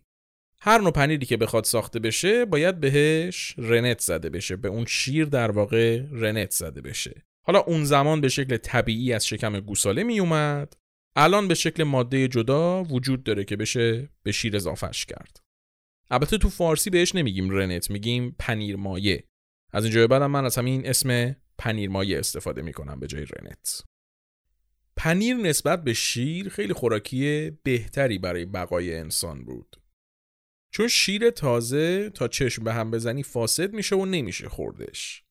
هر 0.66 0.82
نوع 0.82 0.92
پنیری 0.92 1.26
که 1.26 1.38
بخواد 1.38 1.64
ساخته 1.64 2.00
بشه 2.00 2.46
باید 2.46 2.80
بهش 2.80 3.56
رنت 3.58 4.02
زده 4.02 4.30
بشه. 4.30 4.56
به 4.56 4.68
اون 4.68 4.86
شیر 4.86 5.26
در 5.26 5.52
واقع 5.52 6.04
رنت 6.12 6.52
زده 6.52 6.82
بشه. 6.82 7.26
حالا 7.46 7.60
اون 7.60 7.86
زمان 7.86 8.22
به 8.22 8.30
شکل 8.30 8.58
طبیعی 8.58 9.14
از 9.14 9.28
شکم 9.28 9.60
گوساله 9.60 10.04
می 10.04 10.20
اومد 10.20 10.74
الان 11.16 11.48
به 11.48 11.54
شکل 11.54 11.84
ماده 11.84 12.28
جدا 12.28 12.84
وجود 12.84 13.24
داره 13.24 13.44
که 13.44 13.56
بشه 13.56 14.10
به 14.24 14.32
شیر 14.32 14.56
اضافهش 14.56 15.06
کرد. 15.06 15.38
البته 16.12 16.38
تو 16.38 16.50
فارسی 16.50 16.90
بهش 16.90 17.16
نمیگیم 17.16 17.50
رنت 17.50 17.90
میگیم 17.90 18.36
پنیر 18.40 18.76
مایه 18.76 19.24
از 19.72 19.84
اینجا 19.84 20.08
بعدم 20.08 20.32
من 20.32 20.46
از 20.46 20.58
همین 20.58 20.88
اسم 20.88 21.36
پنیر 21.58 21.90
مایه 21.90 22.20
استفاده 22.20 22.62
می‌کنم 22.62 23.00
به 23.00 23.08
جای 23.08 23.26
رنت. 23.26 23.82
پنیر 24.98 25.36
نسبت 25.36 25.84
به 25.84 25.94
شیر 25.94 26.50
خیلی 26.50 26.74
خوراکی 26.74 27.52
بهتری 27.64 28.18
برای 28.18 28.46
بقای 28.46 28.96
انسان 28.96 29.46
بود. 29.46 29.83
چون 30.74 30.88
شیر 30.88 31.30
تازه 31.30 32.10
تا 32.10 32.28
چشم 32.28 32.64
به 32.64 32.74
هم 32.74 32.92
بزنی 32.92 33.24
فاسد 33.24 33.74
میشه 33.74 33.96
و 33.96 34.06
نمیشه 34.06 34.50
خوردش. 34.50 35.24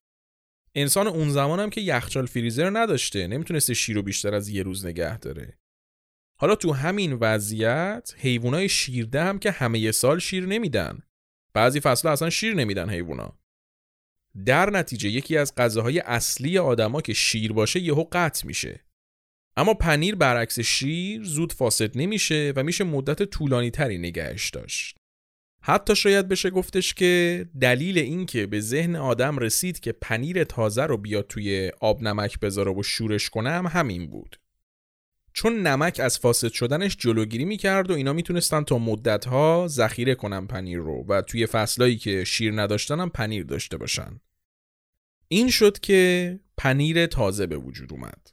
انسان 0.75 1.07
اون 1.07 1.31
زمان 1.31 1.61
هم 1.61 1.71
که 1.71 1.81
یخچال 1.81 2.27
فریزر 2.27 2.71
نداشته 2.71 3.27
نمی‌تونسته 3.27 3.75
شیر 3.75 3.97
رو 3.97 4.03
بیشتر 4.03 4.35
از 4.35 4.49
یه 4.49 4.63
روز 4.63 4.87
نگه 4.87 5.19
داره. 5.19 5.59
حالا 6.39 6.55
تو 6.55 6.73
همین 6.73 7.13
وضعیت 7.13 8.15
حیوانای 8.17 8.69
شیرده 8.69 9.25
هم 9.25 9.39
که 9.39 9.51
همه 9.51 9.79
یه 9.79 9.93
سال 9.93 10.19
شیر 10.19 10.47
نمیدن. 10.47 11.03
بعضی 11.55 11.81
فصل 11.81 12.09
اصلا 12.09 12.31
شیر 12.31 12.55
نمیدن 12.55 12.91
حیوونا. 12.91 13.39
در 14.47 14.71
نتیجه 14.71 15.09
یکی 15.09 15.37
از 15.37 15.55
غذاهای 15.55 15.99
اصلی 15.99 16.59
آدما 16.59 17.01
که 17.01 17.13
شیر 17.13 17.53
باشه 17.53 17.81
یهو 17.81 18.05
قطع 18.13 18.47
میشه. 18.47 18.85
اما 19.57 19.75
پنیر 19.75 20.15
برعکس 20.15 20.61
شیر 20.61 21.23
زود 21.23 21.53
فاسد 21.53 21.99
نمیشه 21.99 22.53
و 22.57 22.63
میشه 22.63 22.85
مدت 22.85 23.23
طولانی 23.23 23.71
تری 23.71 23.99
نگهش 23.99 24.51
داشت. 24.51 25.02
حتی 25.65 25.97
شاید 25.97 26.29
بشه 26.29 26.51
گفتش 26.51 26.95
که 26.95 27.45
دلیل 27.61 27.99
این 27.99 28.27
که 28.27 28.47
به 28.47 28.61
ذهن 28.61 28.97
آدم 28.97 29.39
رسید 29.39 29.81
که 29.81 29.93
پنیر 29.93 30.45
تازه 30.45 30.83
رو 30.83 30.97
بیاد 30.97 31.27
توی 31.27 31.71
آب 31.81 32.03
نمک 32.03 32.41
بذاره 32.41 32.73
و 32.73 32.83
شورش 32.83 33.31
کنه 33.31 33.51
هم 33.51 33.67
همین 33.67 34.07
بود. 34.07 34.39
چون 35.33 35.63
نمک 35.67 36.01
از 36.01 36.19
فاسد 36.19 36.53
شدنش 36.53 36.97
جلوگیری 36.97 37.45
می‌کرد 37.45 37.91
و 37.91 37.95
اینا 37.95 38.13
می‌تونستن 38.13 38.63
تا 38.65 38.79
مدتها 38.79 39.67
ذخیره 39.69 40.15
کنن 40.15 40.47
پنیر 40.47 40.79
رو 40.79 41.05
و 41.09 41.23
توی 41.23 41.47
فصلایی 41.47 41.97
که 41.97 42.25
شیر 42.25 42.61
نداشتن 42.61 43.01
هم 43.01 43.11
پنیر 43.11 43.45
داشته 43.45 43.77
باشن. 43.77 44.21
این 45.29 45.51
شد 45.51 45.79
که 45.79 46.41
پنیر 46.57 47.07
تازه 47.07 47.47
به 47.47 47.57
وجود 47.57 47.93
اومد. 47.93 48.32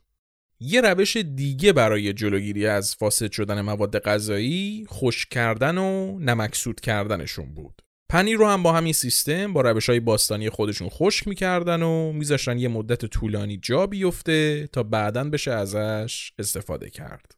یه 0.59 0.81
روش 0.81 1.17
دیگه 1.17 1.73
برای 1.73 2.13
جلوگیری 2.13 2.67
از 2.67 2.95
فاسد 2.95 3.31
شدن 3.31 3.61
مواد 3.61 3.99
غذایی 3.99 4.85
خشک 4.89 5.29
کردن 5.29 5.77
و 5.77 6.19
نمکسود 6.19 6.79
کردنشون 6.79 7.53
بود. 7.53 7.81
پنیر 8.09 8.37
رو 8.37 8.47
هم 8.47 8.63
با 8.63 8.73
همین 8.73 8.93
سیستم 8.93 9.53
با 9.53 9.61
روش 9.61 9.89
های 9.89 9.99
باستانی 9.99 10.49
خودشون 10.49 10.89
خشک 10.89 11.27
می‌کردن 11.27 11.81
و 11.81 12.11
میذاشتن 12.11 12.59
یه 12.59 12.67
مدت 12.67 13.05
طولانی 13.05 13.57
جا 13.57 13.87
بیفته 13.87 14.69
تا 14.73 14.83
بعدا 14.83 15.23
بشه 15.23 15.51
ازش 15.51 16.31
استفاده 16.39 16.89
کرد. 16.89 17.35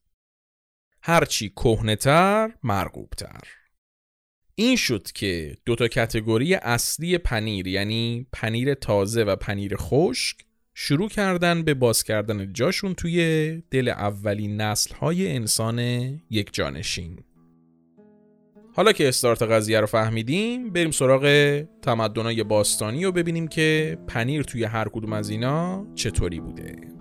هرچی 1.04 1.50
کهنهتر 1.50 2.52
مرغوبتر. 2.64 3.42
این 4.56 4.76
شد 4.76 5.12
که 5.12 5.58
دوتا 5.66 5.88
کتگوری 5.88 6.56
اصلی 6.56 7.18
پنیر 7.18 7.68
یعنی 7.68 8.28
پنیر 8.34 8.74
تازه 8.74 9.24
و 9.24 9.36
پنیر 9.36 9.76
خشک 9.78 10.38
شروع 10.74 11.10
کردن 11.10 11.64
به 11.64 11.74
باز 11.74 12.04
کردن 12.04 12.54
جاشون 12.54 12.94
توی 12.94 13.64
دل 13.72 13.90
اولین 13.90 14.62
نسل 14.62 14.96
های 14.96 15.36
انسان 15.36 15.80
یک 16.30 16.54
جانشین. 16.54 17.20
حالا 18.74 18.92
که 18.92 19.08
استارت 19.08 19.42
قضیه 19.42 19.80
رو 19.80 19.86
فهمیدیم 19.86 20.70
بریم 20.70 20.92
سراغ 20.92 21.26
تمدنای 21.82 22.44
باستانی 22.44 23.06
و 23.06 23.12
ببینیم 23.12 23.48
که 23.48 23.98
پنیر 24.08 24.44
توی 24.44 24.64
هر 24.64 24.90
کدوم 24.90 25.14
از 25.14 25.30
اینا 25.30 25.88
چطوری 25.96 26.40
بوده. 26.40 27.01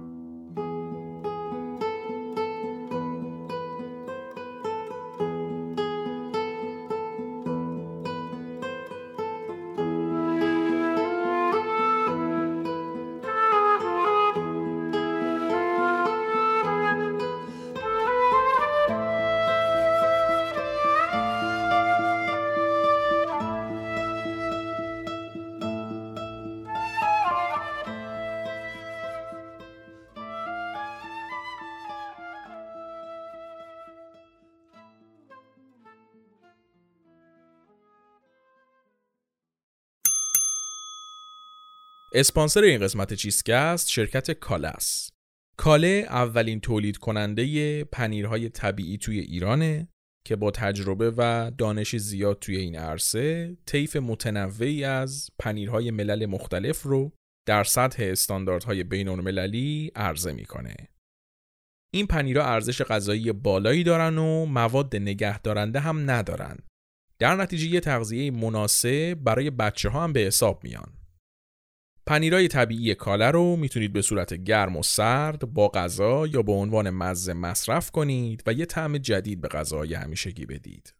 اسپانسر 42.12 42.62
این 42.62 42.80
قسمت 42.80 43.14
چیزکست 43.14 43.88
شرکت 43.88 44.30
کالاس 44.30 45.10
کاله 45.56 46.06
اولین 46.08 46.60
تولید 46.60 46.96
کننده 46.96 47.84
پنیرهای 47.84 48.48
طبیعی 48.48 48.98
توی 48.98 49.18
ایرانه 49.18 49.88
که 50.24 50.36
با 50.36 50.50
تجربه 50.50 51.12
و 51.16 51.50
دانش 51.58 51.96
زیاد 51.96 52.38
توی 52.38 52.56
این 52.56 52.76
عرصه 52.76 53.56
طیف 53.66 53.96
متنوعی 53.96 54.84
از 54.84 55.30
پنیرهای 55.38 55.90
ملل 55.90 56.26
مختلف 56.26 56.82
رو 56.82 57.12
در 57.46 57.64
سطح 57.64 58.02
استانداردهای 58.02 58.84
بین 58.84 59.08
المللی 59.08 59.92
عرضه 59.94 60.32
می‌کنه. 60.32 60.76
این 61.92 62.06
پنیرها 62.06 62.44
ارزش 62.44 62.82
غذایی 62.82 63.32
بالایی 63.32 63.84
دارن 63.84 64.18
و 64.18 64.46
مواد 64.46 64.96
نگه 64.96 65.38
دارنده 65.38 65.80
هم 65.80 66.10
ندارن. 66.10 66.58
در 67.18 67.36
نتیجه 67.36 67.66
یه 67.66 67.80
تغذیه 67.80 68.30
مناسب 68.30 69.14
برای 69.14 69.50
بچه 69.50 69.88
ها 69.88 70.04
هم 70.04 70.12
به 70.12 70.20
حساب 70.20 70.64
میان. 70.64 70.99
پنیرای 72.10 72.48
طبیعی 72.48 72.94
کاله 72.94 73.30
رو 73.30 73.56
می‌تونید 73.56 73.92
به 73.92 74.02
صورت 74.02 74.34
گرم 74.34 74.76
و 74.76 74.82
سرد 74.82 75.52
با 75.52 75.68
غذا 75.68 76.26
یا 76.26 76.42
به 76.42 76.52
عنوان 76.52 76.90
مزه 76.90 77.32
مصرف 77.32 77.90
کنید 77.90 78.42
و 78.46 78.52
یه 78.52 78.66
طعم 78.66 78.98
جدید 78.98 79.40
به 79.40 79.48
غذای 79.48 79.94
همیشگی 79.94 80.46
بدید. 80.46 80.94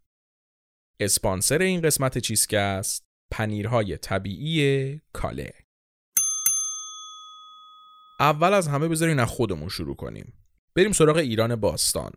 اسپانسر 1.00 1.62
این 1.62 1.80
قسمت 1.80 2.18
چیزکست 2.18 3.04
پنیرهای 3.30 3.96
طبیعی 3.96 5.00
کاله. 5.12 5.52
اول 8.20 8.52
از 8.52 8.68
همه 8.68 8.88
بذارین 8.88 9.18
از 9.18 9.28
خودمون 9.28 9.68
شروع 9.68 9.96
کنیم. 9.96 10.32
بریم 10.74 10.92
سراغ 10.92 11.16
ایران 11.16 11.56
باستان. 11.56 12.12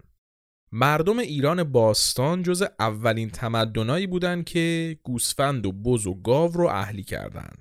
مردم 0.71 1.19
ایران 1.19 1.63
باستان 1.63 2.43
جز 2.43 2.63
اولین 2.79 3.29
تمدنایی 3.29 4.07
بودن 4.07 4.43
که 4.43 4.97
گوسفند 5.03 5.65
و 5.65 5.71
بز 5.71 6.07
و 6.07 6.13
گاو 6.13 6.51
رو 6.51 6.67
اهلی 6.67 7.03
کردن. 7.03 7.53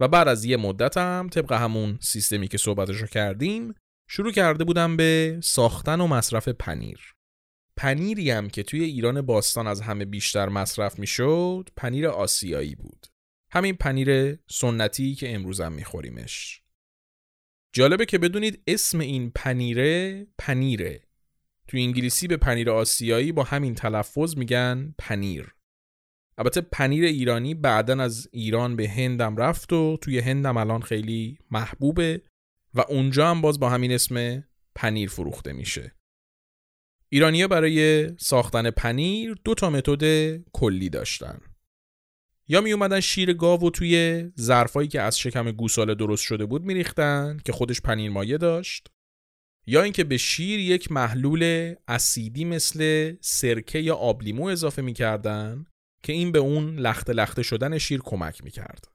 و 0.00 0.08
بعد 0.08 0.28
از 0.28 0.44
یه 0.44 0.56
مدت 0.56 0.96
هم 0.96 1.28
طبق 1.32 1.52
همون 1.52 1.98
سیستمی 2.00 2.48
که 2.48 2.58
صحبتش 2.58 2.96
رو 2.96 3.06
کردیم 3.06 3.74
شروع 4.08 4.32
کرده 4.32 4.64
بودن 4.64 4.96
به 4.96 5.38
ساختن 5.42 6.00
و 6.00 6.06
مصرف 6.06 6.48
پنیر. 6.48 7.14
پنیری 7.76 8.30
هم 8.30 8.48
که 8.48 8.62
توی 8.62 8.84
ایران 8.84 9.22
باستان 9.22 9.66
از 9.66 9.80
همه 9.80 10.04
بیشتر 10.04 10.48
مصرف 10.48 10.98
می‌شد 10.98 11.68
پنیر 11.76 12.08
آسیایی 12.08 12.74
بود. 12.74 13.06
همین 13.50 13.76
پنیر 13.76 14.38
سنتی 14.50 15.14
که 15.14 15.34
امروز 15.34 15.60
هم 15.60 15.72
میخوریمش. 15.72 16.62
جالبه 17.72 18.06
که 18.06 18.18
بدونید 18.18 18.62
اسم 18.66 19.00
این 19.00 19.30
پنیره 19.30 20.26
پنیره. 20.38 21.02
توی 21.68 21.82
انگلیسی 21.82 22.28
به 22.28 22.36
پنیر 22.36 22.70
آسیایی 22.70 23.32
با 23.32 23.42
همین 23.42 23.74
تلفظ 23.74 24.36
میگن 24.36 24.94
پنیر. 24.98 25.55
البته 26.38 26.60
پنیر 26.60 27.04
ایرانی 27.04 27.54
بعدا 27.54 28.02
از 28.02 28.28
ایران 28.32 28.76
به 28.76 28.88
هندم 28.88 29.36
رفت 29.36 29.72
و 29.72 29.96
توی 30.02 30.18
هندم 30.18 30.56
الان 30.56 30.80
خیلی 30.80 31.38
محبوبه 31.50 32.22
و 32.74 32.80
اونجا 32.88 33.30
هم 33.30 33.40
باز 33.40 33.60
با 33.60 33.70
همین 33.70 33.92
اسم 33.92 34.44
پنیر 34.74 35.08
فروخته 35.08 35.52
میشه. 35.52 35.92
ایرانیا 37.08 37.48
برای 37.48 38.10
ساختن 38.18 38.70
پنیر 38.70 39.36
دو 39.44 39.54
تا 39.54 39.70
متد 39.70 40.36
کلی 40.52 40.88
داشتن. 40.88 41.40
یا 42.48 42.60
می 42.60 42.72
اومدن 42.72 43.00
شیر 43.00 43.32
گاو 43.32 43.60
و 43.60 43.70
توی 43.70 44.24
ظرفایی 44.40 44.88
که 44.88 45.00
از 45.00 45.18
شکم 45.18 45.50
گوساله 45.50 45.94
درست 45.94 46.22
شده 46.22 46.46
بود 46.46 46.62
میریختن 46.62 47.38
که 47.44 47.52
خودش 47.52 47.80
پنیر 47.80 48.10
مایه 48.10 48.38
داشت 48.38 48.88
یا 49.66 49.82
اینکه 49.82 50.04
به 50.04 50.16
شیر 50.16 50.60
یک 50.60 50.92
محلول 50.92 51.74
اسیدی 51.88 52.44
مثل 52.44 53.12
سرکه 53.20 53.78
یا 53.78 53.94
آبلیمو 53.94 54.44
اضافه 54.44 54.82
می‌کردن 54.82 55.66
که 56.02 56.12
این 56.12 56.32
به 56.32 56.38
اون 56.38 56.78
لخته 56.78 57.12
لخته 57.12 57.42
شدن 57.42 57.78
شیر 57.78 58.00
کمک 58.04 58.44
می‌کرد. 58.44 58.88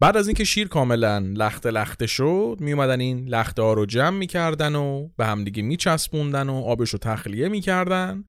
بعد 0.00 0.16
از 0.16 0.28
اینکه 0.28 0.44
شیر 0.44 0.68
کاملا 0.68 1.18
لخته 1.18 1.70
لخته 1.70 2.06
شد 2.06 2.56
می 2.60 2.72
اومدن 2.72 3.00
این 3.00 3.28
لخته 3.28 3.62
ها 3.62 3.72
رو 3.72 3.86
جمع 3.86 4.18
می‌کردن 4.18 4.74
و 4.74 5.08
به 5.16 5.26
همدیگه 5.26 5.62
میچسبوندن 5.62 6.48
و 6.48 6.54
آبش 6.54 6.90
رو 6.90 6.98
تخلیه 6.98 7.48
می‌کردن 7.48 8.24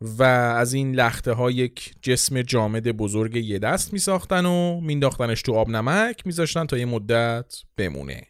و 0.00 0.22
از 0.22 0.72
این 0.72 0.94
لخته 0.94 1.32
ها 1.32 1.50
یک 1.50 1.94
جسم 2.02 2.42
جامد 2.42 2.88
بزرگ 2.88 3.36
یه 3.36 3.58
دست 3.58 3.92
می 3.92 3.98
ساختن 3.98 4.46
و 4.46 4.80
مینداختنش 4.80 5.42
تو 5.42 5.54
آب 5.54 5.68
نمک 5.68 6.26
میذاشتن 6.26 6.66
تا 6.66 6.78
یه 6.78 6.84
مدت 6.84 7.62
بمونه. 7.76 8.26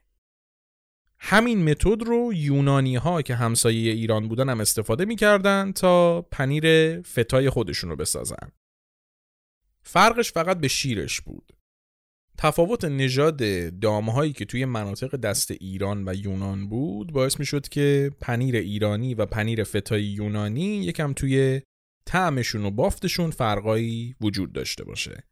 همین 1.19 1.71
متد 1.71 2.03
رو 2.03 2.33
یونانی 2.35 2.97
ها 2.97 3.23
که 3.23 3.35
همسایه 3.35 3.93
ایران 3.93 4.29
بودن 4.29 4.49
هم 4.49 4.61
استفاده 4.61 5.05
می‌کردن 5.05 5.73
تا 5.73 6.23
پنیر 6.23 7.01
فتای 7.03 7.51
خودشون 7.51 7.91
رو 7.91 7.97
بسازن. 7.97 8.53
فرقش 9.87 10.33
فقط 10.33 10.61
به 10.61 10.69
شیرش 10.69 11.21
بود 11.21 11.53
تفاوت 12.39 12.85
نژاد 12.85 13.41
دامهایی 13.81 14.33
که 14.33 14.45
توی 14.45 14.65
مناطق 14.65 15.17
دست 15.17 15.51
ایران 15.51 16.09
و 16.09 16.15
یونان 16.15 16.69
بود 16.69 17.13
باعث 17.13 17.41
می 17.41 17.47
شد 17.47 17.69
که 17.69 18.11
پنیر 18.21 18.57
ایرانی 18.57 19.15
و 19.15 19.27
پنیر 19.27 19.65
فتای 19.65 20.05
یونانی 20.05 20.85
یکم 20.85 21.13
توی 21.13 21.63
طعمشون 22.07 22.65
و 22.65 22.71
بافتشون 22.71 23.31
فرقایی 23.31 24.15
وجود 24.21 24.53
داشته 24.53 24.85
باشه. 24.85 25.25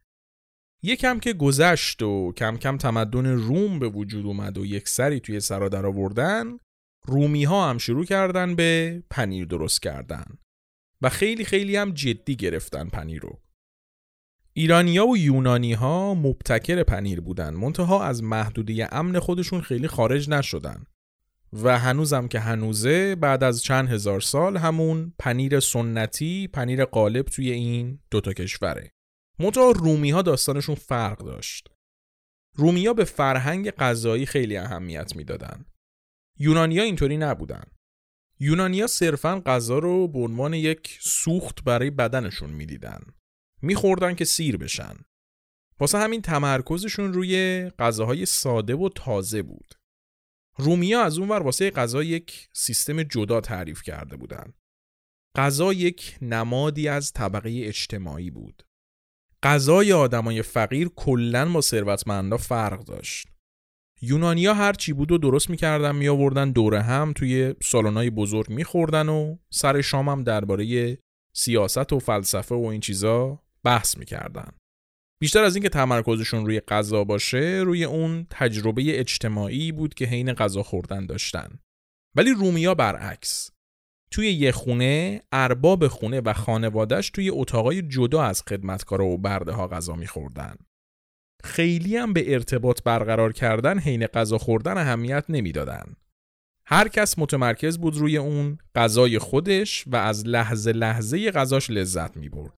یکم 0.82 1.20
که 1.20 1.32
گذشت 1.32 2.02
و 2.02 2.32
کم 2.32 2.56
کم 2.56 2.76
تمدن 2.76 3.26
روم 3.26 3.78
به 3.78 3.88
وجود 3.88 4.26
اومد 4.26 4.58
و 4.58 4.66
یک 4.66 4.88
سری 4.88 5.20
توی 5.20 5.40
سرا 5.40 5.68
در 5.68 5.86
آوردن 5.86 6.58
رومی 7.06 7.44
ها 7.44 7.70
هم 7.70 7.78
شروع 7.78 8.04
کردن 8.04 8.54
به 8.54 9.02
پنیر 9.10 9.44
درست 9.44 9.82
کردن 9.82 10.24
و 11.02 11.08
خیلی 11.08 11.44
خیلی 11.44 11.76
هم 11.76 11.92
جدی 11.92 12.36
گرفتن 12.36 12.88
پنیر 12.88 13.20
رو. 13.20 13.43
ایرانیا 14.56 15.06
و 15.06 15.16
یونانی 15.16 15.72
ها 15.72 16.14
مبتکر 16.14 16.82
پنیر 16.82 17.20
بودن. 17.20 17.54
منتها 17.54 18.04
از 18.04 18.22
محدودی 18.22 18.82
امن 18.82 19.18
خودشون 19.18 19.60
خیلی 19.60 19.88
خارج 19.88 20.30
نشدن. 20.30 20.84
و 21.52 21.78
هنوزم 21.78 22.28
که 22.28 22.40
هنوزه 22.40 23.14
بعد 23.14 23.44
از 23.44 23.62
چند 23.62 23.88
هزار 23.88 24.20
سال 24.20 24.56
همون 24.56 25.12
پنیر 25.18 25.60
سنتی 25.60 26.48
پنیر 26.48 26.84
قالب 26.84 27.26
توی 27.26 27.50
این 27.50 27.98
دوتا 28.10 28.32
کشوره. 28.32 28.92
منتها 29.38 29.70
رومی 29.70 30.10
ها 30.10 30.22
داستانشون 30.22 30.74
فرق 30.74 31.18
داشت. 31.18 31.68
رومی 32.56 32.86
ها 32.86 32.92
به 32.92 33.04
فرهنگ 33.04 33.70
غذایی 33.70 34.26
خیلی 34.26 34.56
اهمیت 34.56 35.16
می‌دادن. 35.16 35.64
یونانیا 36.38 36.82
اینطوری 36.82 37.16
نبودن. 37.16 37.64
یونانیا 38.40 38.86
صرفا 38.86 39.42
غذا 39.46 39.78
رو 39.78 40.08
به 40.08 40.18
عنوان 40.18 40.54
یک 40.54 40.98
سوخت 41.00 41.64
برای 41.64 41.90
بدنشون 41.90 42.50
می‌دیدن. 42.50 43.00
میخوردن 43.64 44.14
که 44.14 44.24
سیر 44.24 44.56
بشن. 44.56 44.96
واسه 45.80 45.98
همین 45.98 46.22
تمرکزشون 46.22 47.12
روی 47.12 47.64
غذاهای 47.78 48.26
ساده 48.26 48.74
و 48.74 48.88
تازه 48.88 49.42
بود. 49.42 49.74
رومیا 50.56 51.02
از 51.02 51.18
اونور 51.18 51.42
واسه 51.42 51.70
غذا 51.70 52.02
یک 52.02 52.48
سیستم 52.52 53.02
جدا 53.02 53.40
تعریف 53.40 53.82
کرده 53.82 54.16
بودن. 54.16 54.52
غذا 55.36 55.72
یک 55.72 56.18
نمادی 56.22 56.88
از 56.88 57.12
طبقه 57.12 57.50
اجتماعی 57.64 58.30
بود. 58.30 58.62
غذای 59.42 59.92
آدمای 59.92 60.42
فقیر 60.42 60.88
کلا 60.88 61.52
با 61.52 61.60
ثروتمندا 61.60 62.36
فرق 62.36 62.84
داشت. 62.84 63.28
یونانیا 64.02 64.54
هر 64.54 64.72
چی 64.72 64.92
بود 64.92 65.12
و 65.12 65.18
درست 65.18 65.50
می‌کردن 65.50 65.96
می 65.96 66.08
آوردن 66.08 66.50
دوره 66.50 66.82
هم 66.82 67.12
توی 67.12 67.54
سالن‌های 67.62 68.10
بزرگ 68.10 68.50
میخوردن 68.50 69.08
و 69.08 69.36
سر 69.50 69.80
شام 69.80 70.08
هم 70.08 70.22
درباره 70.22 70.98
سیاست 71.36 71.92
و 71.92 71.98
فلسفه 71.98 72.54
و 72.54 72.64
این 72.64 72.80
چیزا 72.80 73.43
بحث 73.64 73.98
می‌کردن. 73.98 74.52
بیشتر 75.20 75.42
از 75.42 75.56
اینکه 75.56 75.68
تمرکزشون 75.68 76.46
روی 76.46 76.60
غذا 76.60 77.04
باشه 77.04 77.62
روی 77.64 77.84
اون 77.84 78.26
تجربه 78.30 79.00
اجتماعی 79.00 79.72
بود 79.72 79.94
که 79.94 80.04
حین 80.04 80.32
غذا 80.32 80.62
خوردن 80.62 81.06
داشتن. 81.06 81.58
ولی 82.16 82.30
رومیا 82.30 82.74
برعکس. 82.74 83.50
توی 84.10 84.32
یه 84.32 84.52
خونه 84.52 85.22
ارباب 85.32 85.88
خونه 85.88 86.20
و 86.20 86.32
خانوادهش 86.32 87.10
توی 87.10 87.30
اتاقای 87.30 87.82
جدا 87.82 88.22
از 88.22 88.42
خدمتکارا 88.42 89.06
و 89.06 89.18
برده 89.18 89.52
ها 89.52 89.68
غذا 89.68 89.94
میخوردن. 89.94 90.56
خیلی 91.44 91.96
هم 91.96 92.12
به 92.12 92.32
ارتباط 92.32 92.82
برقرار 92.82 93.32
کردن 93.32 93.78
حین 93.78 94.06
غذا 94.06 94.38
خوردن 94.38 94.78
اهمیت 94.78 95.24
نمی‌دادن. 95.28 95.96
هر 96.66 96.88
کس 96.88 97.18
متمرکز 97.18 97.78
بود 97.78 97.96
روی 97.96 98.16
اون 98.16 98.58
غذای 98.74 99.18
خودش 99.18 99.84
و 99.86 99.96
از 99.96 100.26
لحظه 100.26 100.72
لحظه 100.72 101.30
غذاش 101.30 101.70
لذت 101.70 102.16
می 102.16 102.28
برد. 102.28 102.54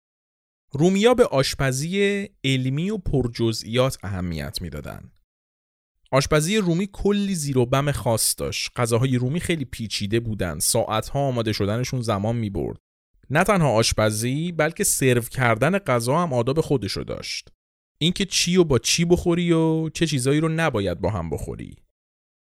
رومیا 0.78 1.14
به 1.14 1.26
آشپزی 1.26 2.28
علمی 2.44 2.90
و 2.90 2.98
پرجزئیات 2.98 3.98
اهمیت 4.04 4.62
می‌دادند. 4.62 5.12
آشپزی 6.12 6.58
رومی 6.58 6.90
کلی 6.94 7.36
زیر 7.36 7.58
و 7.58 7.66
بم 7.66 7.92
خاص 7.92 8.36
داشت. 8.38 8.72
غذاهای 8.76 9.18
رومی 9.18 9.40
خیلی 9.40 9.66
پیچیده 9.66 10.20
بودند. 10.20 10.62
ساعتها 10.62 11.20
آماده 11.20 11.54
شدنشون 11.54 12.02
زمان 12.02 12.36
می 12.36 12.50
برد. 12.50 12.78
نه 13.30 13.44
تنها 13.44 13.70
آشپزی 13.70 14.52
بلکه 14.52 14.84
سرو 14.84 15.22
کردن 15.22 15.78
غذا 15.78 16.18
هم 16.18 16.34
آداب 16.34 16.62
خودشو 16.62 17.04
داشت. 17.04 17.50
اینکه 17.98 18.26
چی 18.26 18.58
و 18.58 18.64
با 18.64 18.80
چی 18.80 19.06
بخوری 19.06 19.52
و 19.52 19.90
چه 19.90 20.08
چیزایی 20.08 20.40
رو 20.40 20.50
نباید 20.50 21.02
با 21.02 21.10
هم 21.10 21.30
بخوری. 21.30 21.76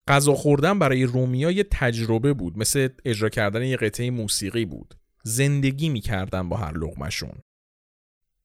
غذا 0.09 0.35
خوردن 0.35 0.79
برای 0.79 1.05
رومیا 1.05 1.51
یه 1.51 1.65
تجربه 1.71 2.33
بود 2.33 2.59
مثل 2.59 2.89
اجرا 3.05 3.29
کردن 3.29 3.63
یه 3.63 3.77
قطعه 3.77 4.11
موسیقی 4.11 4.65
بود. 4.65 4.95
زندگی 5.23 5.89
می‌کردن 5.89 6.49
با 6.49 6.57
هر 6.57 6.79
لغمشون. 6.79 7.35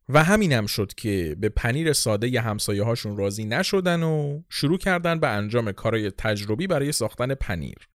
و 0.10 0.24
همینم 0.24 0.66
شد 0.66 0.94
که 0.94 1.36
به 1.40 1.50
پنیر 1.50 1.94
ساده 1.94 2.30
ی 2.30 2.38
همسایه 2.38 2.84
هاشون 2.84 3.18
راضی 3.18 3.46
نشدن 3.46 4.04
و 4.04 4.42
شروع 4.50 4.78
کردن 4.78 5.20
به 5.20 5.28
انجام 5.28 5.72
کارای 5.72 6.12
تجربی 6.12 6.68
برای 6.68 6.92
ساختن 6.92 7.36
پنیر 7.36 7.90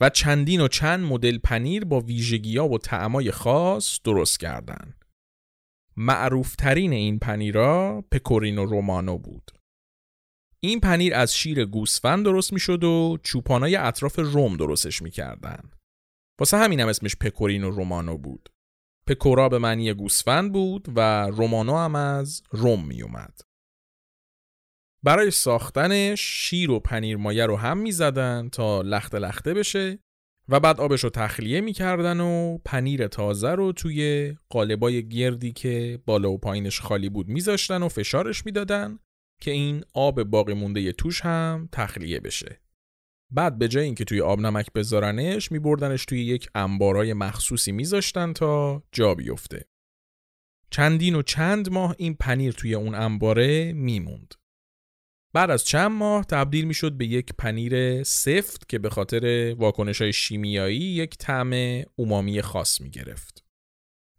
و 0.00 0.10
چندین 0.10 0.60
و 0.60 0.68
چند 0.68 1.00
مدل 1.00 1.38
پنیر 1.38 1.84
با 1.84 2.00
ویژگی 2.00 2.56
ها 2.56 2.68
و 2.68 2.78
طعمای 2.78 3.30
خاص 3.30 4.00
درست 4.04 4.40
کردن. 4.40 4.94
معروفترین 5.96 6.92
این 6.92 7.18
پنیرا 7.18 8.04
پکورینو 8.12 8.64
رومانو 8.64 9.18
بود. 9.18 9.50
این 10.60 10.80
پنیر 10.80 11.14
از 11.14 11.34
شیر 11.36 11.64
گوسفند 11.64 12.24
درست 12.24 12.52
می 12.52 12.60
شد 12.60 12.84
و 12.84 13.18
چوپانای 13.22 13.76
اطراف 13.76 14.18
روم 14.18 14.56
درستش 14.56 15.02
می 15.02 15.10
کردن. 15.10 15.70
واسه 16.38 16.56
همین 16.56 16.80
هم 16.80 16.88
اسمش 16.88 17.16
پکورینو 17.16 17.70
رومانو 17.70 18.18
بود. 18.18 18.48
پکورا 19.10 19.48
به 19.48 19.58
معنی 19.58 19.94
گوسفند 19.94 20.52
بود 20.52 20.88
و 20.96 21.26
رومانو 21.26 21.76
هم 21.76 21.94
از 21.94 22.42
روم 22.50 22.86
می 22.86 23.02
اومد. 23.02 23.40
برای 25.02 25.30
ساختنش 25.30 26.20
شیر 26.20 26.70
و 26.70 26.80
پنیر 26.80 27.16
مایه 27.16 27.46
رو 27.46 27.56
هم 27.56 27.78
می 27.78 27.92
زدن 27.92 28.48
تا 28.48 28.82
لخته 28.82 29.18
لخته 29.18 29.54
بشه 29.54 29.98
و 30.48 30.60
بعد 30.60 30.80
آبش 30.80 31.04
رو 31.04 31.10
تخلیه 31.10 31.60
می‌کردن 31.60 32.20
و 32.20 32.58
پنیر 32.64 33.06
تازه 33.06 33.50
رو 33.50 33.72
توی 33.72 34.32
قالبای 34.48 35.08
گردی 35.08 35.52
که 35.52 36.02
بالا 36.06 36.30
و 36.30 36.38
پایینش 36.38 36.80
خالی 36.80 37.08
بود 37.08 37.28
میذاشتن 37.28 37.82
و 37.82 37.88
فشارش 37.88 38.46
می‌دادن 38.46 38.98
که 39.40 39.50
این 39.50 39.84
آب 39.94 40.22
باقی 40.22 40.54
مونده 40.54 40.92
توش 40.92 41.20
هم 41.20 41.68
تخلیه 41.72 42.20
بشه. 42.20 42.60
بعد 43.32 43.58
به 43.58 43.68
جای 43.68 43.84
اینکه 43.84 44.04
توی 44.04 44.20
آب 44.20 44.40
نمک 44.40 44.72
بذارنش 44.72 45.52
میبردنش 45.52 46.04
توی 46.04 46.24
یک 46.24 46.48
انبارای 46.54 47.12
مخصوصی 47.12 47.72
میذاشتن 47.72 48.32
تا 48.32 48.82
جا 48.92 49.14
بیفته. 49.14 49.64
چندین 50.70 51.14
و 51.14 51.22
چند 51.22 51.70
ماه 51.70 51.94
این 51.98 52.14
پنیر 52.14 52.52
توی 52.52 52.74
اون 52.74 52.94
انباره 52.94 53.72
میموند. 53.72 54.34
بعد 55.32 55.50
از 55.50 55.64
چند 55.64 55.90
ماه 55.90 56.24
تبدیل 56.24 56.64
می‌شد 56.64 56.92
به 56.92 57.06
یک 57.06 57.32
پنیر 57.38 58.02
سفت 58.02 58.68
که 58.68 58.78
به 58.78 58.90
خاطر 58.90 59.54
واکنش 59.58 60.00
های 60.00 60.12
شیمیایی 60.12 60.80
یک 60.80 61.16
طعم 61.18 61.82
اومامی 61.96 62.42
خاص 62.42 62.80
می 62.80 62.90
گرفت. 62.90 63.44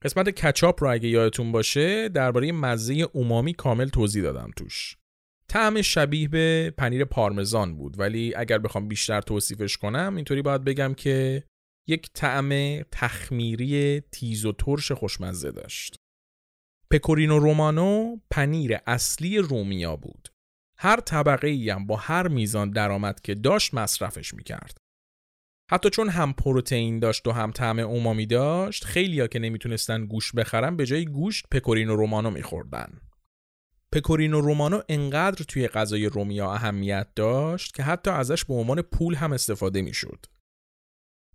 قسمت 0.04 0.30
کچاپ 0.30 0.84
رو 0.84 0.91
اگه 0.91 1.10
یادتون 1.10 1.52
باشه 1.52 2.10
درباره 2.10 2.52
مزه 2.52 2.93
اومامی 2.93 3.54
کامل 3.54 3.88
توضیح 3.88 4.24
دادم 4.24 4.52
توش. 4.56 4.97
طعم 5.51 5.81
شبیه 5.81 6.27
به 6.27 6.73
پنیر 6.77 7.05
پارمزان 7.05 7.77
بود 7.77 7.99
ولی 7.99 8.35
اگر 8.35 8.57
بخوام 8.57 8.87
بیشتر 8.87 9.21
توصیفش 9.21 9.77
کنم 9.77 10.15
اینطوری 10.15 10.41
باید 10.41 10.63
بگم 10.63 10.93
که 10.93 11.43
یک 11.87 12.09
طعم 12.13 12.81
تخمیری 12.81 14.01
تیز 14.01 14.45
و 14.45 14.51
ترش 14.51 14.91
خوشمزه 14.91 15.51
داشت. 15.51 15.95
پکورینو 16.91 17.39
رومانو 17.39 18.17
پنیر 18.31 18.77
اصلی 18.87 19.37
رومیا 19.37 19.95
بود. 19.95 20.27
هر 20.77 20.99
طبقه 20.99 21.47
ای 21.47 21.69
هم 21.69 21.87
با 21.87 21.95
هر 21.95 22.27
میزان 22.27 22.69
درآمد 22.69 23.21
که 23.21 23.35
داشت 23.35 23.73
مصرفش 23.73 24.33
می‌کرد. 24.33 24.77
حتی 25.71 25.89
چون 25.89 26.09
هم 26.09 26.33
پروتئین 26.33 26.99
داشت 26.99 27.27
و 27.27 27.31
هم 27.31 27.51
طعم 27.51 27.79
اومامی 27.79 28.25
داشت 28.25 28.85
خیلیا 28.85 29.27
که 29.27 29.39
نمی‌تونستن 29.39 30.05
گوشت 30.05 30.35
بخرن 30.35 30.75
به 30.75 30.85
جای 30.85 31.05
گوشت 31.05 31.45
پکورینو 31.51 31.95
رومانو 31.95 32.29
میخوردن. 32.29 33.01
پکورینو 33.93 34.41
رومانو 34.41 34.82
انقدر 34.89 35.43
توی 35.43 35.67
غذای 35.67 36.06
رومیا 36.06 36.54
اهمیت 36.54 37.08
داشت 37.15 37.73
که 37.73 37.84
حتی 37.84 38.10
ازش 38.10 38.45
به 38.45 38.54
عنوان 38.54 38.82
پول 38.82 39.15
هم 39.15 39.34
استفاده 39.34 39.82
می‌شد. 39.82 40.25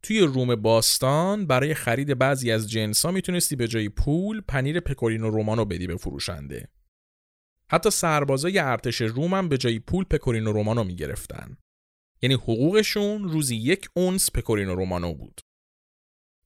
توی 0.03 0.21
روم 0.21 0.57
باستان 0.57 1.47
برای 1.47 1.75
خرید 1.75 2.19
بعضی 2.19 2.51
از 2.51 2.71
جنسا 2.71 3.11
می‌تونستی 3.11 3.57
به 3.57 3.69
جای 3.69 3.89
پول 3.89 4.41
پنیر 4.41 4.81
پکورینو 4.81 5.31
رومانو 5.31 5.65
بدی 5.65 5.87
به 5.87 5.97
فروشنده. 5.97 6.69
حتی 7.71 7.91
سربازای 7.91 8.59
ارتش 8.59 9.01
روم 9.01 9.35
هم 9.35 9.49
به 9.49 9.59
جای 9.59 9.79
پول 9.79 10.05
پکورینو 10.05 10.53
رومانو 10.53 10.85
می‌گرفتن. 10.85 11.57
یعنی 12.23 12.35
حقوقشون 12.35 13.29
روزی 13.29 13.57
یک 13.57 13.89
اونس 13.95 14.31
پکورینو 14.31 14.75
رومانو 14.75 15.15
بود. 15.15 15.41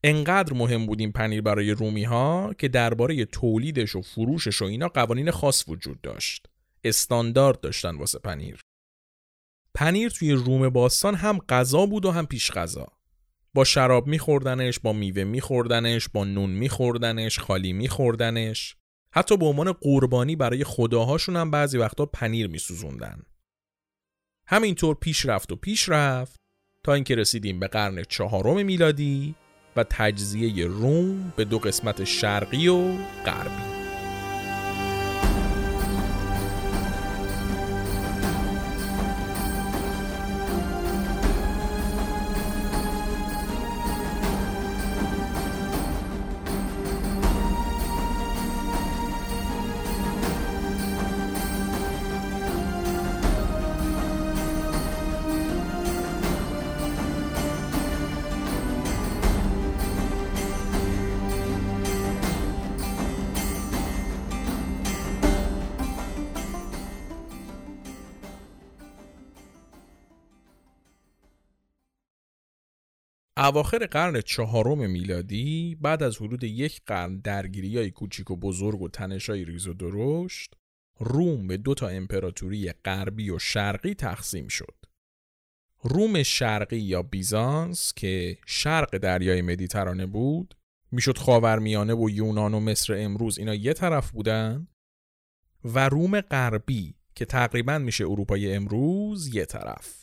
انقدر 0.04 0.52
مهم 0.52 0.86
بود 0.86 1.00
این 1.00 1.12
پنیر 1.12 1.42
برای 1.42 1.70
رومی 1.70 2.04
ها 2.04 2.54
که 2.58 2.68
درباره 2.68 3.24
تولیدش 3.24 3.96
و 3.96 4.02
فروشش 4.02 4.62
و 4.62 4.64
اینا 4.64 4.88
قوانین 4.88 5.30
خاص 5.30 5.68
وجود 5.68 6.00
داشت. 6.00 6.46
استاندارد 6.84 7.60
داشتن 7.60 7.96
واسه 7.96 8.18
پنیر. 8.18 8.60
پنیر 9.74 10.08
توی 10.08 10.32
روم 10.32 10.68
باستان 10.68 11.14
هم 11.14 11.38
غذا 11.38 11.86
بود 11.86 12.04
و 12.04 12.10
هم 12.10 12.26
پیش 12.26 12.50
غذا. 12.50 12.86
با 13.54 13.64
شراب 13.64 14.06
میخوردنش، 14.06 14.78
با 14.78 14.92
میوه 14.92 15.24
میخوردنش، 15.24 16.08
با 16.08 16.24
نون 16.24 16.50
میخوردنش، 16.50 17.38
خالی 17.38 17.72
میخوردنش. 17.72 18.76
حتی 19.14 19.36
به 19.36 19.46
عنوان 19.46 19.72
قربانی 19.72 20.36
برای 20.36 20.64
خداهاشون 20.64 21.36
هم 21.36 21.50
بعضی 21.50 21.78
وقتا 21.78 22.06
پنیر 22.06 22.46
میسوزوندن. 22.46 23.22
همینطور 24.46 24.94
پیش 24.94 25.26
رفت 25.26 25.52
و 25.52 25.56
پیش 25.56 25.88
رفت 25.88 26.40
تا 26.84 26.94
اینکه 26.94 27.14
رسیدیم 27.14 27.60
به 27.60 27.68
قرن 27.68 28.02
چهارم 28.08 28.66
میلادی 28.66 29.34
و 29.76 29.84
تجزیه 29.84 30.66
روم 30.66 31.32
به 31.36 31.44
دو 31.44 31.58
قسمت 31.58 32.04
شرقی 32.04 32.68
و 32.68 32.92
غربی. 33.26 33.69
اواخر 73.42 73.86
قرن 73.86 74.20
چهارم 74.20 74.90
میلادی 74.90 75.78
بعد 75.80 76.02
از 76.02 76.16
حدود 76.16 76.44
یک 76.44 76.80
قرن 76.86 77.18
درگیری 77.20 77.78
های 77.78 77.90
کوچیک 77.90 78.30
و 78.30 78.36
بزرگ 78.36 78.82
و 78.82 78.88
تنش 78.88 79.30
های 79.30 79.44
ریز 79.44 79.66
و 79.66 79.74
درشت 79.74 80.54
روم 80.98 81.46
به 81.46 81.56
دو 81.56 81.74
تا 81.74 81.88
امپراتوری 81.88 82.72
غربی 82.72 83.30
و 83.30 83.38
شرقی 83.38 83.94
تقسیم 83.94 84.48
شد. 84.48 84.74
روم 85.82 86.22
شرقی 86.22 86.78
یا 86.78 87.02
بیزانس 87.02 87.92
که 87.96 88.38
شرق 88.46 88.98
دریای 88.98 89.42
مدیترانه 89.42 90.06
بود 90.06 90.54
می‌شد 90.92 91.18
خاورمیانه 91.18 91.94
و 91.94 92.10
یونان 92.10 92.54
و 92.54 92.60
مصر 92.60 92.94
امروز 92.98 93.38
اینا 93.38 93.54
یه 93.54 93.72
طرف 93.72 94.10
بودن 94.10 94.68
و 95.64 95.88
روم 95.88 96.20
غربی 96.20 96.94
که 97.14 97.24
تقریبا 97.24 97.78
میشه 97.78 98.04
اروپای 98.04 98.54
امروز 98.54 99.34
یه 99.34 99.44
طرف 99.44 99.99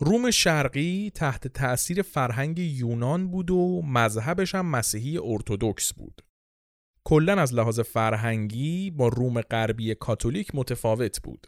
روم 0.00 0.30
شرقی 0.30 1.10
تحت 1.14 1.48
تأثیر 1.48 2.02
فرهنگ 2.02 2.58
یونان 2.58 3.30
بود 3.30 3.50
و 3.50 3.82
مذهبش 3.84 4.54
هم 4.54 4.66
مسیحی 4.66 5.18
ارتودکس 5.18 5.92
بود. 5.92 6.22
کلا 7.04 7.32
از 7.32 7.54
لحاظ 7.54 7.80
فرهنگی 7.80 8.90
با 8.90 9.08
روم 9.08 9.40
غربی 9.40 9.94
کاتولیک 9.94 10.50
متفاوت 10.54 11.22
بود 11.22 11.46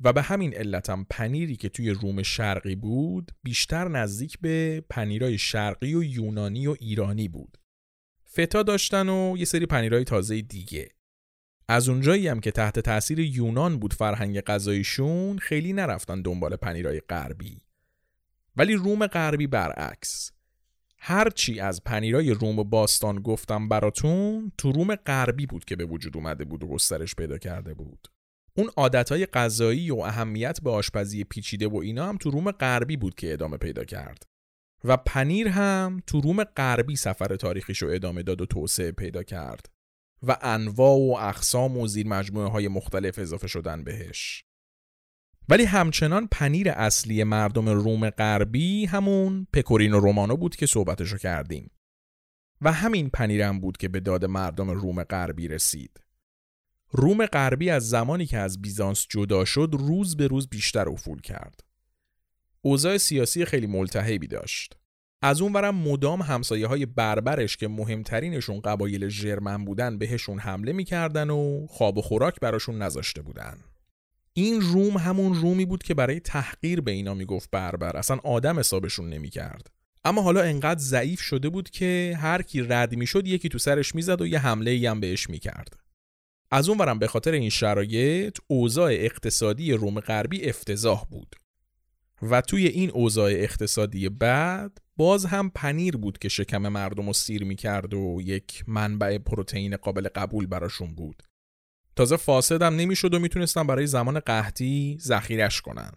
و 0.00 0.12
به 0.12 0.22
همین 0.22 0.54
علتم 0.54 1.06
پنیری 1.10 1.56
که 1.56 1.68
توی 1.68 1.90
روم 1.90 2.22
شرقی 2.22 2.76
بود 2.76 3.32
بیشتر 3.42 3.88
نزدیک 3.88 4.38
به 4.40 4.84
پنیرای 4.90 5.38
شرقی 5.38 5.94
و 5.94 6.02
یونانی 6.02 6.66
و 6.66 6.76
ایرانی 6.80 7.28
بود. 7.28 7.58
فتا 8.36 8.62
داشتن 8.62 9.08
و 9.08 9.36
یه 9.38 9.44
سری 9.44 9.66
پنیرای 9.66 10.04
تازه 10.04 10.40
دیگه. 10.40 10.88
از 11.68 11.88
اونجایی 11.88 12.28
هم 12.28 12.40
که 12.40 12.50
تحت 12.50 12.78
تأثیر 12.78 13.18
یونان 13.18 13.78
بود 13.78 13.94
فرهنگ 13.94 14.40
غذایشون 14.40 15.38
خیلی 15.38 15.72
نرفتن 15.72 16.22
دنبال 16.22 16.56
پنیرای 16.56 17.00
غربی. 17.00 17.65
ولی 18.56 18.74
روم 18.74 19.06
غربی 19.06 19.46
برعکس. 19.46 20.32
هرچی 20.98 21.60
از 21.60 21.84
پنیرای 21.84 22.30
روم 22.30 22.62
باستان 22.62 23.20
گفتم 23.20 23.68
براتون 23.68 24.52
تو 24.58 24.72
روم 24.72 24.94
غربی 24.94 25.46
بود 25.46 25.64
که 25.64 25.76
به 25.76 25.84
وجود 25.84 26.16
اومده 26.16 26.44
بود 26.44 26.64
و 26.64 26.66
گسترش 26.66 27.14
پیدا 27.14 27.38
کرده 27.38 27.74
بود. 27.74 28.08
اون 28.54 28.70
عادتهای 28.76 29.26
غذایی 29.26 29.90
و 29.90 29.98
اهمیت 29.98 30.60
به 30.62 30.70
آشپزی 30.70 31.24
پیچیده 31.24 31.68
و 31.68 31.76
اینا 31.76 32.08
هم 32.08 32.16
تو 32.16 32.30
روم 32.30 32.50
غربی 32.50 32.96
بود 32.96 33.14
که 33.14 33.32
ادامه 33.32 33.56
پیدا 33.56 33.84
کرد. 33.84 34.22
و 34.84 34.96
پنیر 34.96 35.48
هم 35.48 36.02
تو 36.06 36.20
روم 36.20 36.44
غربی 36.44 36.96
سفر 36.96 37.36
تاریخیش 37.36 37.82
رو 37.82 37.90
ادامه 37.90 38.22
داد 38.22 38.40
و 38.40 38.46
توسعه 38.46 38.92
پیدا 38.92 39.22
کرد. 39.22 39.66
و 40.22 40.36
انواع 40.42 40.98
و 40.98 41.16
اقسام 41.20 41.78
و 41.78 41.86
زیر 41.86 42.06
مجموعه 42.06 42.48
های 42.48 42.68
مختلف 42.68 43.18
اضافه 43.18 43.46
شدن 43.46 43.84
بهش. 43.84 44.45
ولی 45.48 45.64
همچنان 45.64 46.28
پنیر 46.30 46.70
اصلی 46.70 47.24
مردم 47.24 47.68
روم 47.68 48.10
غربی 48.10 48.86
همون 48.86 49.46
پکورینو 49.52 50.00
رومانو 50.00 50.36
بود 50.36 50.56
که 50.56 50.66
صحبتشو 50.66 51.18
کردیم. 51.18 51.70
و 52.60 52.72
همین 52.72 53.10
پنیرم 53.10 53.60
بود 53.60 53.76
که 53.76 53.88
به 53.88 54.00
داد 54.00 54.24
مردم 54.24 54.70
روم 54.70 55.02
غربی 55.02 55.48
رسید. 55.48 56.00
روم 56.90 57.26
غربی 57.26 57.70
از 57.70 57.88
زمانی 57.88 58.26
که 58.26 58.38
از 58.38 58.62
بیزانس 58.62 59.06
جدا 59.10 59.44
شد 59.44 59.70
روز 59.72 60.16
به 60.16 60.26
روز 60.26 60.48
بیشتر 60.48 60.88
افول 60.88 61.20
کرد. 61.20 61.60
اوضاع 62.62 62.96
سیاسی 62.96 63.44
خیلی 63.44 63.66
ملتهبی 63.66 64.26
داشت. 64.26 64.76
از 65.22 65.40
اون 65.40 65.52
ورم 65.52 65.74
مدام 65.74 66.22
همسایه 66.22 66.66
های 66.66 66.86
بربرش 66.86 67.56
که 67.56 67.68
مهمترینشون 67.68 68.60
قبایل 68.60 69.08
ژرمن 69.08 69.64
بودن 69.64 69.98
بهشون 69.98 70.38
حمله 70.38 70.72
می‌کردن 70.72 71.30
و 71.30 71.66
خواب 71.66 71.98
و 71.98 72.02
خوراک 72.02 72.40
براشون 72.40 72.82
نذاشته 72.82 73.22
بودن. 73.22 73.58
این 74.38 74.60
روم 74.60 74.96
همون 74.96 75.34
رومی 75.34 75.64
بود 75.64 75.82
که 75.82 75.94
برای 75.94 76.20
تحقیر 76.20 76.80
به 76.80 76.90
اینا 76.90 77.14
می‌گفت 77.14 77.50
بربر 77.50 77.96
اصلا 77.96 78.16
آدم 78.16 78.58
حسابشون 78.58 79.08
نمی‌کرد. 79.08 79.70
اما 80.04 80.22
حالا 80.22 80.42
انقدر 80.42 80.80
ضعیف 80.80 81.20
شده 81.20 81.48
بود 81.48 81.70
که 81.70 82.18
هر 82.20 82.42
کی 82.42 82.62
رد 82.62 82.96
می‌شد 82.96 83.26
یکی 83.26 83.48
تو 83.48 83.58
سرش 83.58 83.94
می‌زد 83.94 84.20
و 84.20 84.26
یه 84.26 84.38
حمله 84.38 84.70
ای 84.70 84.86
هم 84.86 85.00
بهش 85.00 85.30
می‌کرد. 85.30 85.76
از 86.50 86.68
اون 86.68 86.78
برم 86.78 86.98
به 86.98 87.06
خاطر 87.06 87.32
این 87.32 87.50
شرایط 87.50 88.38
اوضاع 88.46 88.92
اقتصادی 88.92 89.72
روم 89.72 90.00
غربی 90.00 90.48
افتضاح 90.48 91.04
بود. 91.10 91.36
و 92.22 92.40
توی 92.40 92.66
این 92.66 92.90
اوضاع 92.90 93.30
اقتصادی 93.30 94.08
بعد 94.08 94.78
باز 94.96 95.24
هم 95.24 95.50
پنیر 95.54 95.96
بود 95.96 96.18
که 96.18 96.28
شکم 96.28 96.68
مردم 96.68 97.06
رو 97.06 97.12
سیر 97.12 97.44
می‌کرد 97.44 97.94
و 97.94 98.20
یک 98.24 98.64
منبع 98.66 99.18
پروتئین 99.18 99.76
قابل 99.76 100.08
قبول 100.08 100.46
براشون 100.46 100.94
بود. 100.94 101.22
تازه 101.96 102.16
هم 102.50 102.76
نمی‌شد 102.76 103.14
و 103.14 103.18
می‌تونستن 103.18 103.66
برای 103.66 103.86
زمان 103.86 104.20
قحطی 104.20 104.98
ذخیرش 105.00 105.60
کنن. 105.60 105.92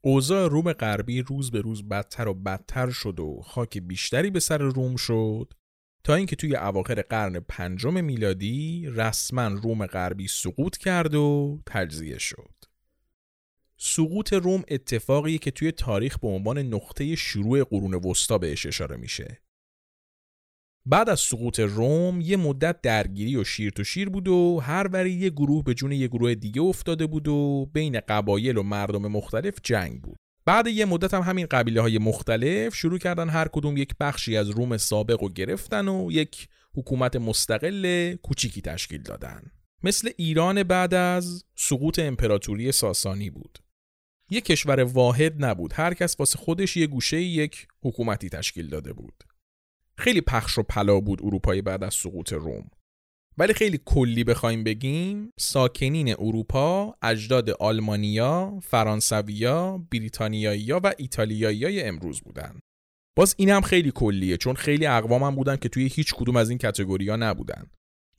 اوضاع 0.00 0.48
روم 0.48 0.72
غربی 0.72 1.22
روز 1.22 1.50
به 1.50 1.60
روز 1.60 1.88
بدتر 1.88 2.28
و 2.28 2.34
بدتر 2.34 2.90
شد 2.90 3.20
و 3.20 3.40
خاک 3.44 3.78
بیشتری 3.78 4.30
به 4.30 4.40
سر 4.40 4.58
روم 4.58 4.96
شد 4.96 5.52
تا 6.04 6.14
اینکه 6.14 6.36
توی 6.36 6.56
اواخر 6.56 7.02
قرن 7.02 7.40
پنجم 7.40 8.04
میلادی 8.04 8.86
رسما 8.86 9.46
روم 9.48 9.86
غربی 9.86 10.28
سقوط 10.28 10.76
کرد 10.76 11.14
و 11.14 11.60
تجزیه 11.66 12.18
شد. 12.18 12.54
سقوط 13.76 14.32
روم 14.32 14.62
اتفاقی 14.68 15.38
که 15.38 15.50
توی 15.50 15.72
تاریخ 15.72 16.18
به 16.18 16.28
عنوان 16.28 16.58
نقطه 16.58 17.16
شروع 17.16 17.64
قرون 17.64 17.94
وسطا 17.94 18.38
بهش 18.38 18.66
اشاره 18.66 18.96
میشه. 18.96 19.40
بعد 20.86 21.08
از 21.08 21.20
سقوط 21.20 21.60
روم 21.60 22.20
یه 22.20 22.36
مدت 22.36 22.80
درگیری 22.80 23.36
و 23.36 23.44
شیر 23.44 23.70
تو 23.70 23.84
شیر 23.84 24.08
بود 24.08 24.28
و 24.28 24.60
هر 24.62 24.88
بری 24.88 25.12
یه 25.12 25.30
گروه 25.30 25.64
به 25.64 25.74
جون 25.74 25.92
یه 25.92 26.08
گروه 26.08 26.34
دیگه 26.34 26.62
افتاده 26.62 27.06
بود 27.06 27.28
و 27.28 27.66
بین 27.72 28.00
قبایل 28.08 28.58
و 28.58 28.62
مردم 28.62 29.06
مختلف 29.06 29.54
جنگ 29.62 30.02
بود. 30.02 30.16
بعد 30.44 30.66
یه 30.66 30.84
مدت 30.84 31.14
هم 31.14 31.22
همین 31.22 31.46
قبیله 31.46 31.80
های 31.80 31.98
مختلف 31.98 32.74
شروع 32.74 32.98
کردن 32.98 33.28
هر 33.28 33.48
کدوم 33.48 33.76
یک 33.76 33.94
بخشی 34.00 34.36
از 34.36 34.50
روم 34.50 34.76
سابق 34.76 35.22
و 35.22 35.28
گرفتن 35.28 35.88
و 35.88 36.12
یک 36.12 36.48
حکومت 36.74 37.16
مستقل 37.16 38.14
کوچیکی 38.14 38.60
تشکیل 38.60 39.02
دادن. 39.02 39.42
مثل 39.82 40.10
ایران 40.16 40.62
بعد 40.62 40.94
از 40.94 41.44
سقوط 41.56 41.98
امپراتوری 41.98 42.72
ساسانی 42.72 43.30
بود. 43.30 43.58
یک 44.30 44.44
کشور 44.44 44.82
واحد 44.82 45.44
نبود. 45.44 45.72
هر 45.74 45.94
کس 45.94 46.16
واسه 46.18 46.38
خودش 46.38 46.76
یه 46.76 46.86
گوشه 46.86 47.20
یک 47.20 47.66
حکومتی 47.82 48.28
تشکیل 48.28 48.66
داده 48.66 48.92
بود. 48.92 49.24
خیلی 50.00 50.20
پخش 50.20 50.58
و 50.58 50.62
پلا 50.62 51.00
بود 51.00 51.20
اروپای 51.22 51.62
بعد 51.62 51.84
از 51.84 51.94
سقوط 51.94 52.32
روم. 52.32 52.70
ولی 53.38 53.54
خیلی 53.54 53.80
کلی 53.84 54.24
بخوایم 54.24 54.64
بگیم 54.64 55.32
ساکنین 55.38 56.14
اروپا 56.18 56.94
اجداد 57.02 57.50
آلمانیا، 57.50 58.58
فرانسویا، 58.62 59.86
بریتانیایی‌ها 59.90 60.80
و 60.84 60.92
ایتالیاییای 60.98 61.82
امروز 61.82 62.20
بودن. 62.20 62.60
باز 63.16 63.34
این 63.38 63.50
هم 63.50 63.60
خیلی 63.60 63.92
کلیه 63.94 64.36
چون 64.36 64.54
خیلی 64.54 64.86
اقوام 64.86 65.22
هم 65.22 65.34
بودن 65.34 65.56
که 65.56 65.68
توی 65.68 65.86
هیچ 65.86 66.14
کدوم 66.14 66.36
از 66.36 66.48
این 66.48 66.58
کتگوریا 66.58 67.16
نبودن. 67.16 67.66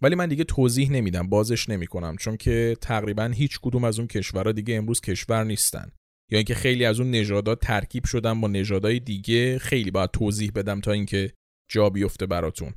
ولی 0.02 0.16
من 0.16 0.30
دیگه 0.30 0.44
توضیح 0.44 0.92
نمیدم 0.92 1.30
بازش 1.30 1.70
نمی‌کنم 1.70 2.16
چون 2.16 2.38
که 2.38 2.78
تقریبا 2.82 3.26
هیچ 3.26 3.60
کدوم 3.62 3.84
از 3.84 4.00
اون 4.00 4.08
کشورها 4.08 4.52
دیگه 4.52 4.76
امروز 4.76 5.02
کشور 5.02 5.44
نیستن 5.44 5.92
یا 6.32 6.38
اینکه 6.38 6.56
خیلی 6.56 6.86
از 6.86 7.00
اون 7.00 7.12
نژادها 7.12 7.56
ترکیب 7.56 8.06
شدن 8.06 8.42
با 8.42 8.48
نژادهای 8.48 9.00
دیگه 9.00 9.60
خیلی 9.60 9.92
باید 9.92 10.12
توضیح 10.12 10.52
بدم 10.56 10.82
تا 10.82 10.92
اینکه 10.92 11.34
جا 11.72 11.90
بیفته 11.90 12.26
براتون. 12.26 12.74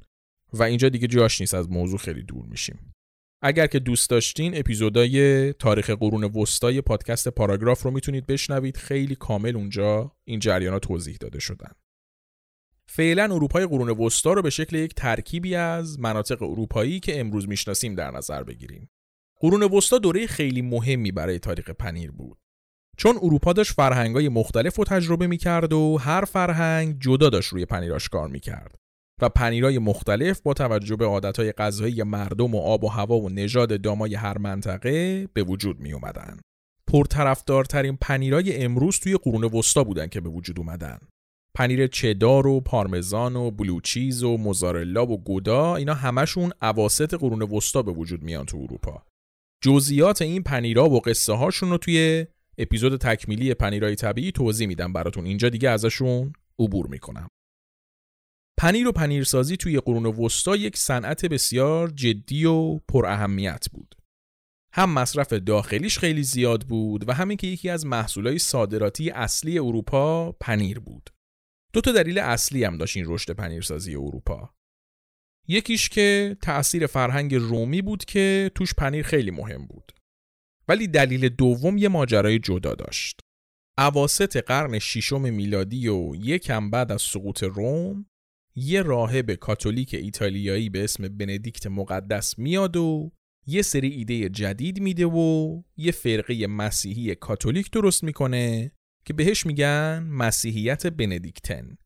و 0.53 0.63
اینجا 0.63 0.89
دیگه 0.89 1.07
جاش 1.07 1.41
نیست 1.41 1.55
از 1.55 1.71
موضوع 1.71 1.99
خیلی 1.99 2.23
دور 2.23 2.47
میشیم. 2.47 2.93
اگر 3.43 3.67
که 3.67 3.79
دوست 3.79 4.11
داشتین 4.11 4.59
اپیزودای 4.59 5.53
تاریخ 5.53 5.91
قرون 5.91 6.25
وسطای 6.25 6.81
پادکست 6.81 7.29
پاراگراف 7.29 7.83
رو 7.83 7.91
می‌تونید 7.91 8.27
بشنوید. 8.27 8.77
خیلی 8.77 9.15
کامل 9.15 9.57
اونجا 9.57 10.17
این 10.25 10.41
جریانا 10.41 10.79
توضیح 10.79 11.17
داده 11.21 11.41
شدن. 11.41 11.73
فعلا 12.89 13.25
اروپای 13.25 13.67
قرون 13.67 13.91
وسطا 13.91 14.33
رو 14.33 14.43
به 14.43 14.51
شکل 14.51 14.77
یک 14.77 14.95
ترکیبی 14.95 15.55
از 15.55 16.01
مناطق 16.01 16.43
اروپایی 16.43 17.01
که 17.01 17.21
امروز 17.21 17.49
می‌شناسیم 17.49 17.95
در 17.95 18.11
نظر 18.11 18.43
بگیریم. 18.43 18.91
قرون 19.41 19.63
وسطا 19.63 19.99
دوره 19.99 20.27
خیلی 20.27 20.63
مهمی 20.63 21.13
برای 21.13 21.39
تاریخ 21.39 21.71
پنیر 21.71 22.11
بود. 22.11 22.39
چون 22.97 23.17
اروپا 23.17 23.53
داشت 23.53 23.73
فرهنگای 23.73 24.29
مختلف 24.29 24.77
رو 24.77 24.85
تجربه 24.85 25.27
می‌کرد 25.27 25.73
و 25.73 25.99
هر 26.01 26.25
فرهنگ 26.25 27.01
جدا 27.01 27.31
داشت 27.31 27.53
روی 27.53 27.65
پنیراش 27.65 28.09
کار 28.09 28.29
می‌کرد. 28.29 28.84
و 29.23 29.29
پنیرهای 29.29 29.79
مختلف 29.79 30.41
با 30.41 30.55
توجه 30.55 30.97
به 30.97 31.05
عادتهای 31.05 31.53
غذایی 31.53 32.03
مردم 32.03 32.55
و 32.55 32.59
آب 32.59 32.85
و 32.85 32.89
هوا 32.89 33.19
و 33.19 33.29
نژاد 33.29 33.81
دامای 33.81 34.15
هر 34.15 34.39
منطقه 34.39 35.27
به 35.33 35.43
وجود 35.43 35.81
می 35.81 35.93
اومدن. 35.93 36.41
پرطرفدارترین 36.93 37.99
پنیرهای 38.01 38.65
امروز 38.65 38.99
توی 38.99 39.17
قرون 39.17 39.45
وسطا 39.45 39.85
بودن 39.85 40.07
که 40.07 40.21
به 40.21 40.29
وجود 40.29 40.59
اومدن. 40.59 40.99
پنیر 41.57 41.87
چدار 41.87 42.47
و 42.47 42.61
پارمزان 42.61 43.37
و 43.37 43.51
بلوچیز 43.51 44.23
و 44.23 44.37
موزارلا 44.37 45.07
و 45.07 45.23
گودا 45.23 45.77
اینا 45.77 45.95
همشون 45.95 46.53
عواست 46.63 47.15
قرون 47.15 47.43
وسطا 47.43 47.83
به 47.83 47.93
وجود 47.93 48.23
میان 48.23 48.47
تو 48.47 48.59
اروپا. 48.59 49.03
جزئیات 49.65 50.23
این 50.23 50.43
پنیرها 50.43 50.91
و 50.91 51.01
قصه 51.01 51.33
هاشون 51.33 51.71
رو 51.71 51.79
توی 51.79 52.27
اپیزود 52.59 52.97
تکمیلی 52.97 53.55
پنیرهای 53.55 53.95
طبیعی 53.95 54.33
توضیح 54.33 54.69
میدم 54.69 54.93
براتون 54.93 55.27
اینجا 55.27 55.49
دیگه 55.49 55.71
ازشون 55.71 56.33
عبور 56.59 56.87
می‌کنم. 56.87 57.29
پنیر 58.59 58.89
و 58.89 58.93
پنیرسازی 58.93 59.57
توی 59.57 59.81
قرون 59.81 60.07
وسطا 60.07 60.57
یک 60.57 60.77
صنعت 60.77 61.27
بسیار 61.27 61.91
جدی 61.91 62.45
و 62.45 62.79
پر 62.79 63.07
اهمیت 63.07 63.67
بود. 63.73 63.95
هم 64.73 64.91
مصرف 64.91 65.33
داخلیش 65.33 65.99
خیلی 65.99 66.23
زیاد 66.23 66.63
بود 66.63 67.09
و 67.09 67.13
همین 67.13 67.37
که 67.37 67.47
یکی 67.47 67.71
از 67.71 67.87
محصولات 67.87 68.39
صادراتی 68.39 69.11
اصلی 69.11 69.59
اروپا 69.59 70.33
پنیر 70.33 70.79
بود. 70.79 71.11
دو 71.73 71.81
تا 71.81 71.93
دلیل 71.93 72.19
اصلی 72.19 72.65
هم 72.65 72.79
داشت 72.79 72.97
این 72.97 73.07
رشد 73.09 73.33
پنیرسازی 73.33 73.95
اروپا. 73.95 74.55
یکیش 75.49 75.89
که 75.89 76.37
تأثیر 76.43 76.87
فرهنگ 76.87 77.35
رومی 77.35 77.83
بود 77.83 78.05
که 78.05 78.51
توش 78.55 78.75
پنیر 78.75 79.03
خیلی 79.03 79.31
مهم 79.31 79.67
بود. 79.67 79.93
ولی 80.69 80.87
دلیل 80.87 81.29
دوم 81.29 81.79
یه 81.79 81.89
ماجرای 81.89 82.39
جدا 82.39 82.75
داشت. 82.75 83.21
اواسط 83.79 84.37
قرن 84.37 84.79
ششم 84.79 85.21
میلادی 85.21 85.89
و 85.89 86.15
یکم 86.17 86.71
بعد 86.71 86.93
از 86.93 87.03
سقوط 87.03 87.43
روم 87.43 88.07
یه 88.57 88.83
راهب 88.83 89.35
کاتولیک 89.35 89.95
ایتالیایی 89.95 90.71
به 90.71 90.85
اسم 90.85 91.09
بندیکت 91.09 91.67
مقدس 91.67 92.39
میاد 92.39 92.77
و 92.77 93.13
یه 93.47 93.63
سری 93.63 93.89
ایده 93.89 94.29
جدید 94.29 94.81
میده 94.81 95.07
و 95.07 95.63
یه 95.77 95.93
فرقه 95.93 96.47
مسیحی 96.47 97.15
کاتولیک 97.15 97.71
درست 97.71 98.05
می‌کنه 98.05 98.73
که 99.05 99.13
بهش 99.13 99.47
میگن 99.47 100.07
مسیحیت 100.11 100.87
بندیکتن. 100.87 101.77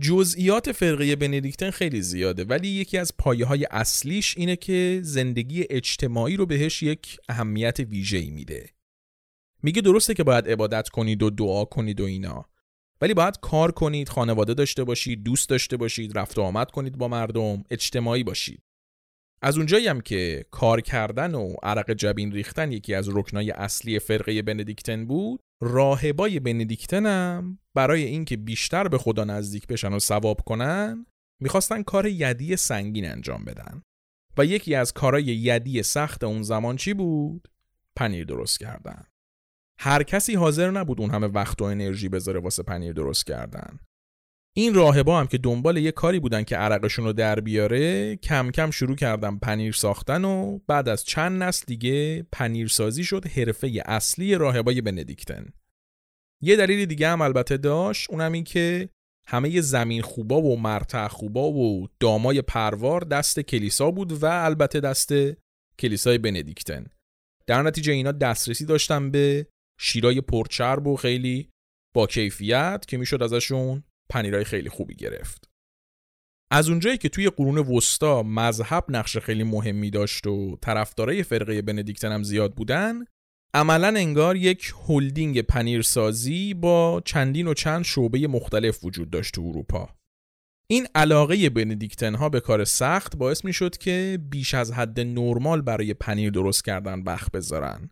جزئیات 0.00 0.72
فرقه 0.72 1.16
بندیکتن 1.16 1.70
خیلی 1.70 2.02
زیاده 2.02 2.44
ولی 2.44 2.68
یکی 2.68 2.98
از 2.98 3.12
پایه 3.18 3.46
های 3.46 3.66
اصلیش 3.70 4.36
اینه 4.36 4.56
که 4.56 5.00
زندگی 5.02 5.64
اجتماعی 5.70 6.36
رو 6.36 6.46
بهش 6.46 6.82
یک 6.82 7.18
اهمیت 7.28 7.80
ویژه‌ای 7.80 8.30
میده. 8.30 8.70
میگه 9.62 9.82
درسته 9.82 10.14
که 10.14 10.24
باید 10.24 10.48
عبادت 10.48 10.88
کنید 10.88 11.22
و 11.22 11.30
دعا 11.30 11.64
کنید 11.64 12.00
و 12.00 12.04
اینا. 12.04 12.51
ولی 13.02 13.14
باید 13.14 13.40
کار 13.40 13.72
کنید 13.72 14.08
خانواده 14.08 14.54
داشته 14.54 14.84
باشید 14.84 15.22
دوست 15.22 15.48
داشته 15.48 15.76
باشید 15.76 16.18
رفت 16.18 16.38
و 16.38 16.42
آمد 16.42 16.70
کنید 16.70 16.98
با 16.98 17.08
مردم 17.08 17.64
اجتماعی 17.70 18.24
باشید. 18.24 18.62
از 19.42 19.56
اونجایی 19.56 19.88
هم 19.88 20.00
که 20.00 20.44
کار 20.50 20.80
کردن 20.80 21.34
و 21.34 21.54
عرق 21.62 21.92
جبین 21.92 22.32
ریختن 22.32 22.72
یکی 22.72 22.94
از 22.94 23.08
رکنای 23.08 23.50
اصلی 23.50 23.98
فرقه 23.98 24.42
بندیکتن 24.42 25.06
بود 25.06 25.40
راهبای 25.62 26.40
بندیکتن 26.40 27.06
هم 27.06 27.58
برای 27.74 28.04
اینکه 28.04 28.36
بیشتر 28.36 28.88
به 28.88 28.98
خدا 28.98 29.24
نزدیک 29.24 29.66
بشن 29.66 29.92
و 29.92 29.98
ثواب 29.98 30.40
کنن 30.40 31.06
می‌خواستن 31.40 31.82
کار 31.82 32.06
یدی 32.06 32.56
سنگین 32.56 33.10
انجام 33.10 33.44
بدن. 33.44 33.82
و 34.38 34.44
یکی 34.44 34.74
از 34.74 34.92
کارهای 34.92 35.24
یدی 35.24 35.82
سخت 35.82 36.24
اون 36.24 36.42
زمان 36.42 36.76
چی 36.76 36.94
بود؟ 36.94 37.48
پنیر 37.96 38.24
درست 38.24 38.58
کردن. 38.58 39.04
هر 39.84 40.02
کسی 40.02 40.34
حاضر 40.34 40.70
نبود 40.70 41.00
اون 41.00 41.10
همه 41.10 41.26
وقت 41.26 41.62
و 41.62 41.64
انرژی 41.64 42.08
بذاره 42.08 42.40
واسه 42.40 42.62
پنیر 42.62 42.92
درست 42.92 43.26
کردن. 43.26 43.78
این 44.56 44.74
راهبا 44.74 45.20
هم 45.20 45.26
که 45.26 45.38
دنبال 45.38 45.76
یه 45.76 45.92
کاری 45.92 46.20
بودن 46.20 46.42
که 46.42 46.56
عرقشون 46.56 47.04
رو 47.04 47.12
در 47.12 47.40
بیاره 47.40 48.16
کم 48.16 48.50
کم 48.50 48.70
شروع 48.70 48.96
کردن 48.96 49.36
پنیر 49.36 49.72
ساختن 49.72 50.24
و 50.24 50.58
بعد 50.66 50.88
از 50.88 51.04
چند 51.04 51.42
نسل 51.42 51.64
دیگه 51.66 52.26
پنیرسازی 52.32 53.04
شد 53.04 53.26
حرفه 53.26 53.82
اصلی 53.86 54.34
راهبای 54.34 54.80
بندیکتن. 54.80 55.52
یه 56.42 56.56
دلیل 56.56 56.86
دیگه 56.86 57.08
هم 57.08 57.20
البته 57.20 57.56
داشت 57.56 58.10
اونم 58.10 58.32
این 58.32 58.44
که 58.44 58.88
همه 59.26 59.60
زمین 59.60 60.02
خوبا 60.02 60.42
و 60.42 60.60
مرتع 60.60 61.08
خوبا 61.08 61.52
و 61.52 61.88
دامای 62.00 62.42
پروار 62.42 63.00
دست 63.00 63.40
کلیسا 63.40 63.90
بود 63.90 64.22
و 64.22 64.26
البته 64.26 64.80
دست 64.80 65.12
کلیسای 65.78 66.18
بندیکتن. 66.18 66.86
در 67.46 67.62
نتیجه 67.62 67.92
اینا 67.92 68.12
دسترسی 68.12 68.66
داشتن 68.66 69.10
به 69.10 69.46
شیرای 69.82 70.20
پرچرب 70.20 70.86
و 70.86 70.96
خیلی 70.96 71.48
با 71.94 72.06
کیفیت 72.06 72.84
که 72.88 72.96
می‌شد 72.96 73.22
ازشون 73.22 73.84
پنیرای 74.10 74.44
خیلی 74.44 74.68
خوبی 74.68 74.94
گرفت. 74.94 75.50
از 76.50 76.68
اونجایی 76.68 76.98
که 76.98 77.08
توی 77.08 77.30
قرون 77.30 77.58
وسطا 77.58 78.22
مذهب 78.22 78.84
نقش 78.88 79.18
خیلی 79.18 79.42
مهمی 79.42 79.90
داشت 79.90 80.26
و 80.26 80.56
طرفدارای 80.62 81.22
فرقه 81.22 81.62
بندیکتن 81.62 82.12
هم 82.12 82.22
زیاد 82.22 82.54
بودن 82.54 83.04
عملا 83.54 83.88
انگار 83.88 84.36
یک 84.36 84.72
هلدینگ 84.88 85.42
پنیرسازی 85.42 86.54
با 86.54 87.02
چندین 87.04 87.46
و 87.46 87.54
چند 87.54 87.84
شعبه 87.84 88.28
مختلف 88.28 88.84
وجود 88.84 89.10
داشت 89.10 89.34
تو 89.34 89.42
اروپا 89.48 89.88
این 90.66 90.86
علاقه 90.94 91.50
بندیکتن 91.50 92.14
ها 92.14 92.28
به 92.28 92.40
کار 92.40 92.64
سخت 92.64 93.16
باعث 93.16 93.44
می 93.44 93.52
شد 93.52 93.76
که 93.76 94.18
بیش 94.30 94.54
از 94.54 94.72
حد 94.72 95.00
نرمال 95.00 95.62
برای 95.62 95.94
پنیر 95.94 96.30
درست 96.30 96.64
کردن 96.64 97.02
وقت 97.02 97.32
بذارن 97.32 97.90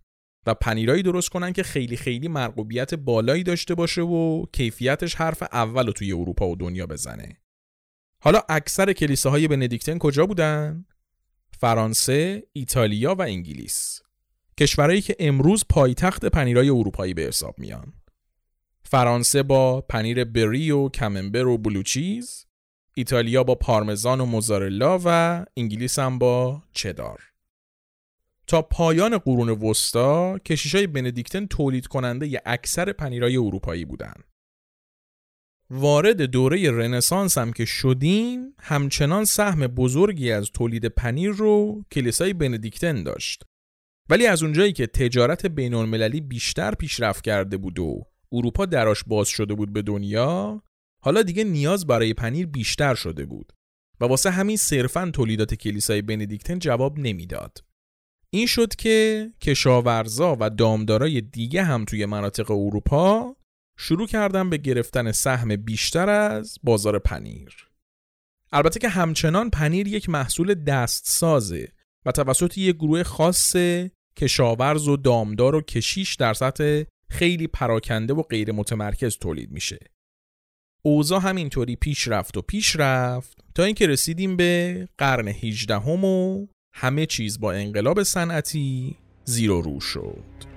پنیرایی 0.54 1.02
درست 1.02 1.28
کنن 1.28 1.52
که 1.52 1.62
خیلی 1.62 1.96
خیلی 1.96 2.28
مرغوبیت 2.28 2.94
بالایی 2.94 3.42
داشته 3.42 3.74
باشه 3.74 4.02
و 4.02 4.46
کیفیتش 4.52 5.14
حرف 5.14 5.42
اول 5.42 5.90
توی 5.90 6.12
اروپا 6.12 6.48
و 6.48 6.56
دنیا 6.56 6.86
بزنه. 6.86 7.36
حالا 8.22 8.40
اکثر 8.48 8.92
کلیساهای 8.92 9.48
بندیکتن 9.48 9.98
کجا 9.98 10.26
بودن؟ 10.26 10.84
فرانسه، 11.58 12.42
ایتالیا 12.52 13.14
و 13.14 13.22
انگلیس. 13.22 14.02
کشورهایی 14.60 15.00
که 15.00 15.16
امروز 15.18 15.64
پایتخت 15.68 16.24
پنیرای 16.24 16.68
اروپایی 16.68 17.14
به 17.14 17.22
حساب 17.22 17.58
میان. 17.58 17.92
فرانسه 18.82 19.42
با 19.42 19.80
پنیر 19.80 20.24
بری 20.24 20.70
و 20.70 20.88
کممبر 20.88 21.46
و 21.46 21.58
بلوچیز، 21.58 22.46
ایتالیا 22.94 23.44
با 23.44 23.54
پارمزان 23.54 24.20
و 24.20 24.24
موزارلا 24.24 25.00
و 25.04 25.46
انگلیس 25.56 25.98
هم 25.98 26.18
با 26.18 26.62
چدار. 26.72 27.29
تا 28.50 28.62
پایان 28.62 29.18
قرون 29.18 29.48
وسطا 29.48 30.38
کشیشای 30.38 30.86
بندیکتن 30.86 31.46
تولید 31.46 31.86
کننده 31.86 32.28
ی 32.28 32.38
اکثر 32.46 32.92
پنیرای 32.92 33.36
اروپایی 33.36 33.84
بودن. 33.84 34.14
وارد 35.70 36.22
دوره 36.22 36.70
رنسانس 36.70 37.38
هم 37.38 37.52
که 37.52 37.64
شدیم 37.64 38.54
همچنان 38.58 39.24
سهم 39.24 39.66
بزرگی 39.66 40.30
از 40.32 40.50
تولید 40.54 40.86
پنیر 40.86 41.30
رو 41.30 41.84
کلیسای 41.92 42.32
بندیکتن 42.32 43.02
داشت. 43.02 43.42
ولی 44.08 44.26
از 44.26 44.42
اونجایی 44.42 44.72
که 44.72 44.86
تجارت 44.86 45.46
بین 45.46 45.74
المللی 45.74 46.20
بیشتر 46.20 46.74
پیشرفت 46.74 47.24
کرده 47.24 47.56
بود 47.56 47.78
و 47.78 48.04
اروپا 48.32 48.66
دراش 48.66 49.04
باز 49.06 49.28
شده 49.28 49.54
بود 49.54 49.72
به 49.72 49.82
دنیا 49.82 50.62
حالا 51.02 51.22
دیگه 51.22 51.44
نیاز 51.44 51.86
برای 51.86 52.14
پنیر 52.14 52.46
بیشتر 52.46 52.94
شده 52.94 53.26
بود 53.26 53.52
و 54.00 54.04
واسه 54.04 54.30
همین 54.30 54.56
صرفا 54.56 55.10
تولیدات 55.14 55.54
کلیسای 55.54 56.02
بندیکتن 56.02 56.58
جواب 56.58 56.98
نمی‌داد. 56.98 57.69
این 58.32 58.46
شد 58.46 58.74
که 58.74 59.26
کشاورزا 59.40 60.36
و 60.40 60.50
دامدارای 60.50 61.20
دیگه 61.20 61.64
هم 61.64 61.84
توی 61.84 62.06
مناطق 62.06 62.50
اروپا 62.50 63.36
شروع 63.76 64.06
کردن 64.06 64.50
به 64.50 64.56
گرفتن 64.56 65.12
سهم 65.12 65.56
بیشتر 65.56 66.08
از 66.08 66.58
بازار 66.62 66.98
پنیر. 66.98 67.68
البته 68.52 68.80
که 68.80 68.88
همچنان 68.88 69.50
پنیر 69.50 69.88
یک 69.88 70.08
محصول 70.08 70.54
دست 70.54 71.08
سازه 71.08 71.72
و 72.06 72.12
توسط 72.12 72.58
یک 72.58 72.76
گروه 72.76 73.02
خاص 73.02 73.56
کشاورز 74.16 74.88
و 74.88 74.96
دامدار 74.96 75.54
و 75.54 75.60
کشیش 75.60 76.14
در 76.14 76.34
سطح 76.34 76.82
خیلی 77.10 77.46
پراکنده 77.46 78.14
و 78.14 78.22
غیر 78.22 78.52
متمرکز 78.52 79.16
تولید 79.16 79.50
میشه. 79.50 79.78
اوضاع 80.82 81.20
همینطوری 81.20 81.76
پیش 81.76 82.08
رفت 82.08 82.36
و 82.36 82.42
پیش 82.42 82.76
رفت 82.76 83.44
تا 83.54 83.64
اینکه 83.64 83.86
رسیدیم 83.86 84.36
به 84.36 84.88
قرن 84.98 85.28
18 85.28 85.76
و 85.76 86.46
همه 86.80 87.06
چیز 87.06 87.40
با 87.40 87.52
انقلاب 87.52 88.02
صنعتی 88.02 88.96
زیر 89.24 89.50
و 89.50 89.62
رو 89.62 89.80
شد. 89.80 90.49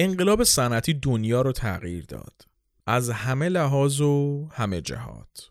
انقلاب 0.00 0.44
صنعتی 0.44 0.94
دنیا 0.94 1.42
رو 1.42 1.52
تغییر 1.52 2.04
داد. 2.04 2.42
از 2.86 3.10
همه 3.10 3.48
لحاظ 3.48 4.00
و 4.00 4.48
همه 4.52 4.80
جهات. 4.80 5.50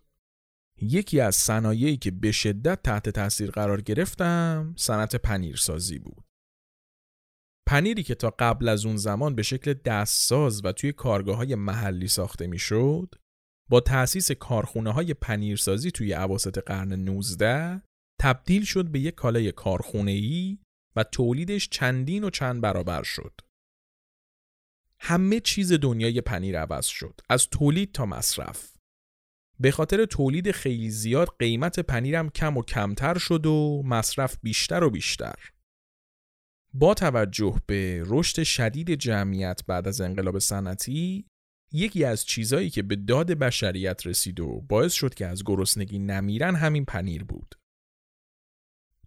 یکی 0.81 1.19
از 1.19 1.35
صنایعی 1.35 1.97
که 1.97 2.11
به 2.11 2.31
شدت 2.31 2.83
تحت 2.83 3.09
تاثیر 3.09 3.51
قرار 3.51 3.81
گرفتم 3.81 4.73
صنعت 4.77 5.15
پنیرسازی 5.15 5.99
بود. 5.99 6.23
پنیری 7.67 8.03
که 8.03 8.15
تا 8.15 8.35
قبل 8.39 8.67
از 8.67 8.85
اون 8.85 8.97
زمان 8.97 9.35
به 9.35 9.43
شکل 9.43 9.73
دستساز 9.73 10.65
و 10.65 10.71
توی 10.71 10.91
کارگاه 10.91 11.37
های 11.37 11.55
محلی 11.55 12.07
ساخته 12.07 12.47
می‌شد 12.47 13.15
با 13.69 13.79
تأسیس 13.79 14.31
کارخونه 14.31 14.93
های 14.93 15.13
پنیرسازی 15.13 15.91
توی 15.91 16.13
عواسط 16.13 16.57
قرن 16.57 16.93
19 16.93 17.81
تبدیل 18.21 18.63
شد 18.63 18.87
به 18.91 18.99
یک 18.99 19.15
کالای 19.15 19.51
کارخونه 19.51 20.57
و 20.95 21.03
تولیدش 21.03 21.69
چندین 21.69 22.23
و 22.23 22.29
چند 22.29 22.61
برابر 22.61 23.03
شد. 23.03 23.46
همه 24.99 25.39
چیز 25.39 25.73
دنیای 25.73 26.21
پنیر 26.21 26.59
عوض 26.59 26.85
شد 26.85 27.21
از 27.29 27.47
تولید 27.47 27.91
تا 27.91 28.05
مصرف. 28.05 28.73
به 29.59 29.71
خاطر 29.71 30.05
تولید 30.05 30.51
خیلی 30.51 30.89
زیاد 30.89 31.35
قیمت 31.39 31.79
پنیرم 31.79 32.29
کم 32.29 32.57
و 32.57 32.63
کمتر 32.63 33.17
شد 33.17 33.45
و 33.45 33.83
مصرف 33.85 34.37
بیشتر 34.43 34.83
و 34.83 34.89
بیشتر. 34.89 35.35
با 36.73 36.93
توجه 36.93 37.61
به 37.65 38.03
رشد 38.05 38.43
شدید 38.43 38.91
جمعیت 38.91 39.61
بعد 39.67 39.87
از 39.87 40.01
انقلاب 40.01 40.39
صنعتی 40.39 41.25
یکی 41.71 42.03
از 42.03 42.25
چیزایی 42.25 42.69
که 42.69 42.81
به 42.83 42.95
داد 42.95 43.31
بشریت 43.31 44.07
رسید 44.07 44.39
و 44.39 44.61
باعث 44.69 44.93
شد 44.93 45.13
که 45.13 45.25
از 45.25 45.43
گرسنگی 45.45 45.99
نمیرن 45.99 46.55
همین 46.55 46.85
پنیر 46.85 47.23
بود. 47.23 47.55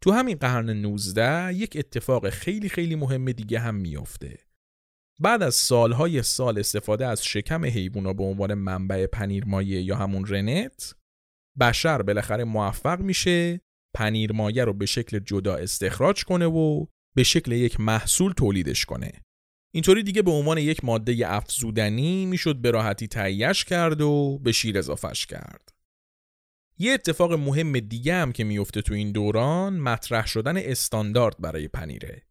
تو 0.01 0.13
همین 0.13 0.37
قرن 0.37 0.71
19 0.71 1.55
یک 1.55 1.77
اتفاق 1.77 2.31
خیلی 2.31 2.69
خیلی 2.69 2.95
مهم 2.97 3.33
دیگه 3.33 3.61
هم 3.61 3.75
میافته. 3.75 4.39
بعد 5.21 5.43
از 5.43 5.55
سالهای 5.55 6.23
سال 6.23 6.59
استفاده 6.59 7.07
از 7.07 7.25
شکم 7.25 7.65
حیوونا 7.65 8.13
به 8.13 8.25
عنوان 8.25 8.55
منبع 8.55 9.07
پنیر 9.07 9.45
مایه 9.45 9.83
یا 9.83 9.97
همون 9.97 10.27
رنت 10.27 10.95
بشر 11.61 12.03
بالاخره 12.03 12.45
موفق 12.45 13.01
میشه 13.01 13.61
پنیر 13.95 14.33
مایه 14.33 14.65
رو 14.65 14.73
به 14.73 14.87
شکل 14.87 15.19
جدا 15.19 15.55
استخراج 15.55 16.25
کنه 16.25 16.47
و 16.47 16.87
به 17.15 17.23
شکل 17.23 17.53
یک 17.53 17.81
محصول 17.81 18.33
تولیدش 18.33 18.85
کنه. 18.85 19.13
اینطوری 19.75 20.03
دیگه 20.03 20.23
به 20.23 20.31
عنوان 20.31 20.59
یک 20.59 20.85
ماده 20.85 21.17
افزودنی 21.25 22.27
می‌شد 22.27 22.57
به 22.57 22.71
راحتی 22.71 23.09
تهیهش 23.09 23.65
کرد 23.65 24.01
و 24.01 24.39
به 24.43 24.53
شیر 24.53 24.79
اضافهش 24.79 25.27
کرد. 25.27 25.69
یه 26.79 26.93
اتفاق 26.93 27.33
مهم 27.33 27.81
دیگه 27.81 28.15
هم 28.15 28.33
که 28.33 28.45
میفته 28.45 28.83
تو 28.83 28.95
این 28.95 29.13
دوران 29.13 29.79
مطرح 29.79 30.27
شدن 30.27 30.57
استاندارد 30.57 31.37
برای 31.41 31.69
پنیره. 31.69 32.23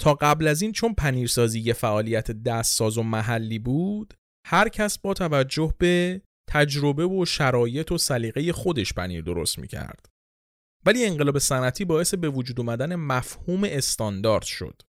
تا 0.00 0.14
قبل 0.14 0.46
از 0.46 0.62
این 0.62 0.72
چون 0.72 0.94
پنیرسازی 0.94 1.60
یه 1.60 1.72
فعالیت 1.72 2.30
دستساز 2.30 2.98
و 2.98 3.02
محلی 3.02 3.58
بود 3.58 4.14
هر 4.46 4.68
کس 4.68 4.98
با 4.98 5.14
توجه 5.14 5.74
به 5.78 6.22
تجربه 6.50 7.06
و 7.06 7.24
شرایط 7.24 7.92
و 7.92 7.98
سلیقه 7.98 8.52
خودش 8.52 8.92
پنیر 8.92 9.22
درست 9.22 9.58
می‌کرد. 9.58 10.06
ولی 10.86 11.04
انقلاب 11.04 11.38
صنعتی 11.38 11.84
باعث 11.84 12.14
به 12.14 12.28
وجود 12.28 12.60
اومدن 12.60 12.94
مفهوم 12.94 13.64
استاندارد 13.64 14.44
شد. 14.44 14.82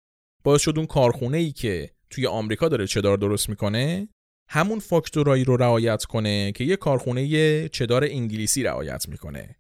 باعث 0.44 0.62
شد 0.62 0.74
اون 0.78 0.88
کارخونه 0.88 1.38
ای 1.38 1.52
که 1.52 1.92
توی 2.10 2.28
آمریکا 2.28 2.70
داره 2.70 2.88
چدار 2.88 3.18
درست 3.18 3.50
می‌کنه 3.50 4.10
همون 4.50 4.80
فاکتورایی 4.80 5.44
رو 5.44 5.58
رعایت 5.58 6.06
کنه 6.06 6.52
که 6.52 6.64
یه 6.64 6.76
کارخونه 6.76 7.70
چدار 7.70 8.04
انگلیسی 8.04 8.64
رعایت 8.64 9.10
می‌کنه. 9.10 9.56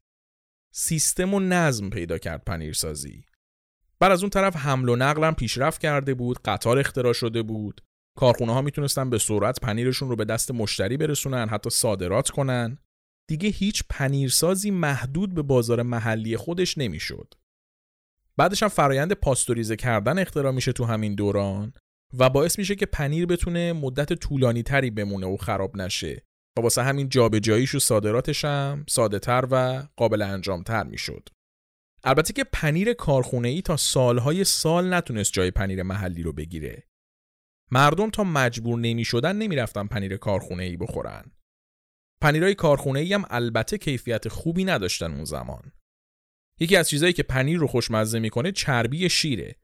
سیستم 0.73 1.33
و 1.33 1.39
نظم 1.39 1.89
پیدا 1.89 2.17
کرد 2.17 2.43
پنیرسازی. 2.43 3.25
بر 4.05 4.11
از 4.11 4.23
اون 4.23 4.29
طرف 4.29 4.55
حمل 4.55 4.89
و 4.89 4.95
نقل 4.95 5.23
هم 5.23 5.35
پیشرفت 5.35 5.81
کرده 5.81 6.13
بود 6.13 6.39
قطار 6.45 6.79
اختراع 6.79 7.13
شده 7.13 7.41
بود. 7.41 7.81
کارخونه 8.17 8.53
ها 8.53 8.61
می‌تونستن 8.61 9.09
به 9.09 9.17
سرعت 9.17 9.59
پنیرشون 9.59 10.09
رو 10.09 10.15
به 10.15 10.25
دست 10.25 10.51
مشتری 10.51 10.97
برسونن 10.97 11.49
حتی 11.49 11.69
صادرات 11.69 12.29
کنن. 12.29 12.77
دیگه 13.29 13.49
هیچ 13.49 13.83
پنیرسازی 13.89 14.71
محدود 14.71 15.33
به 15.33 15.41
بازار 15.41 15.81
محلی 15.81 16.37
خودش 16.37 16.77
نمی‌شد. 16.77 17.33
بعدش 18.37 18.63
هم 18.63 18.69
فرایند 18.69 19.13
پاستوریزه 19.13 19.75
کردن 19.75 20.19
اختراع 20.19 20.51
میشه 20.51 20.71
تو 20.73 20.85
همین 20.85 21.15
دوران 21.15 21.73
و 22.17 22.29
باعث 22.29 22.59
میشه 22.59 22.75
که 22.75 22.85
پنیر 22.85 23.25
بتونه 23.25 23.73
مدت 23.73 24.13
طولانی 24.13 24.63
تری 24.63 24.91
بمونه 24.91 25.27
و 25.27 25.37
خراب 25.37 25.77
نشه 25.77 26.23
و 26.57 26.61
واسه 26.61 26.83
همین 26.83 27.09
جابجاییش 27.09 27.75
و 27.75 27.79
صادراتش 27.79 28.45
هم 28.45 28.85
ساده 28.89 29.19
تر 29.19 29.47
و 29.51 29.83
قابل 29.97 30.21
انجام 30.21 30.63
تر 30.63 30.83
می‌شد. 30.83 31.29
البته 32.05 32.33
که 32.33 32.43
پنیر 32.43 32.93
کارخونه 32.93 33.47
ای 33.47 33.61
تا 33.61 33.77
سالهای 33.77 34.43
سال 34.43 34.93
نتونست 34.93 35.33
جای 35.33 35.51
پنیر 35.51 35.83
محلی 35.83 36.23
رو 36.23 36.33
بگیره. 36.33 36.83
مردم 37.71 38.09
تا 38.09 38.23
مجبور 38.23 38.79
نمی 38.79 39.05
شدن 39.05 39.35
نمی 39.35 39.55
رفتن 39.55 39.87
پنیر 39.87 40.17
کارخونه 40.17 40.63
ای 40.63 40.77
بخورن. 40.77 41.31
پنیرهای 42.21 42.55
کارخونه 42.55 42.99
ای 42.99 43.13
هم 43.13 43.25
البته 43.29 43.77
کیفیت 43.77 44.27
خوبی 44.27 44.65
نداشتن 44.65 45.13
اون 45.13 45.25
زمان. 45.25 45.71
یکی 46.59 46.75
از 46.75 46.89
چیزایی 46.89 47.13
که 47.13 47.23
پنیر 47.23 47.59
رو 47.59 47.67
خوشمزه 47.67 48.19
می‌کنه 48.19 48.51
چربی 48.51 49.09
شیره 49.09 49.55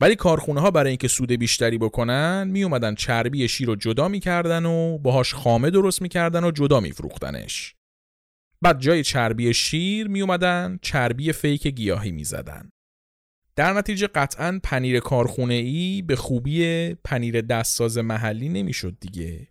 ولی 0.00 0.16
کارخونه 0.16 0.60
ها 0.60 0.70
برای 0.70 0.88
اینکه 0.88 1.08
سود 1.08 1.32
بیشتری 1.32 1.78
بکنن 1.78 2.48
می 2.48 2.64
اومدن 2.64 2.94
چربی 2.94 3.48
شیر 3.48 3.66
رو 3.66 3.76
جدا 3.76 4.08
می‌کردن 4.08 4.66
و 4.66 4.98
باهاش 4.98 5.34
خامه 5.34 5.70
درست 5.70 6.02
می‌کردن 6.02 6.44
و 6.44 6.50
جدا 6.50 6.80
میفروختنش 6.80 7.77
بعد 8.62 8.80
جای 8.80 9.02
چربی 9.02 9.54
شیر 9.54 10.08
می 10.08 10.20
اومدن 10.20 10.78
چربی 10.82 11.32
فیک 11.32 11.66
گیاهی 11.66 12.12
می‌زدن. 12.12 12.70
در 13.56 13.72
نتیجه 13.72 14.06
قطعا 14.06 14.60
پنیر 14.62 15.00
کارخونه 15.00 15.54
ای 15.54 16.02
به 16.02 16.16
خوبی 16.16 16.94
پنیر 16.94 17.40
دستساز 17.40 17.98
محلی 17.98 18.48
نمی‌شد 18.48 18.96
دیگه. 19.00 19.48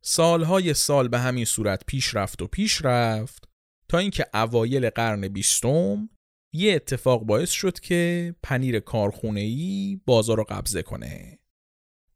سالهای 0.00 0.74
سال 0.74 1.08
به 1.08 1.18
همین 1.18 1.44
صورت 1.44 1.82
پیش 1.86 2.14
رفت 2.14 2.42
و 2.42 2.46
پیش 2.46 2.84
رفت 2.84 3.48
تا 3.88 3.98
اینکه 3.98 4.26
اوایل 4.34 4.90
قرن 4.90 5.28
بیستم 5.28 6.08
یه 6.52 6.74
اتفاق 6.74 7.24
باعث 7.24 7.50
شد 7.50 7.80
که 7.80 8.34
پنیر 8.42 8.80
کارخونه 8.80 9.40
ای 9.40 10.00
بازار 10.06 10.36
رو 10.36 10.44
قبضه 10.48 10.82
کنه. 10.82 11.38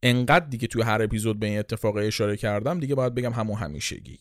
انقدر 0.03 0.47
دیگه 0.47 0.69
توی 0.69 0.83
هر 0.83 1.03
اپیزود 1.03 1.41
به 1.41 1.47
این 1.47 1.59
اتفاق 1.59 1.97
اشاره 1.97 2.37
کردم 2.37 2.81
دیگه 2.81 2.95
باید 2.95 3.15
بگم 3.15 3.33
همون 3.33 3.57
همیشگی. 3.57 4.19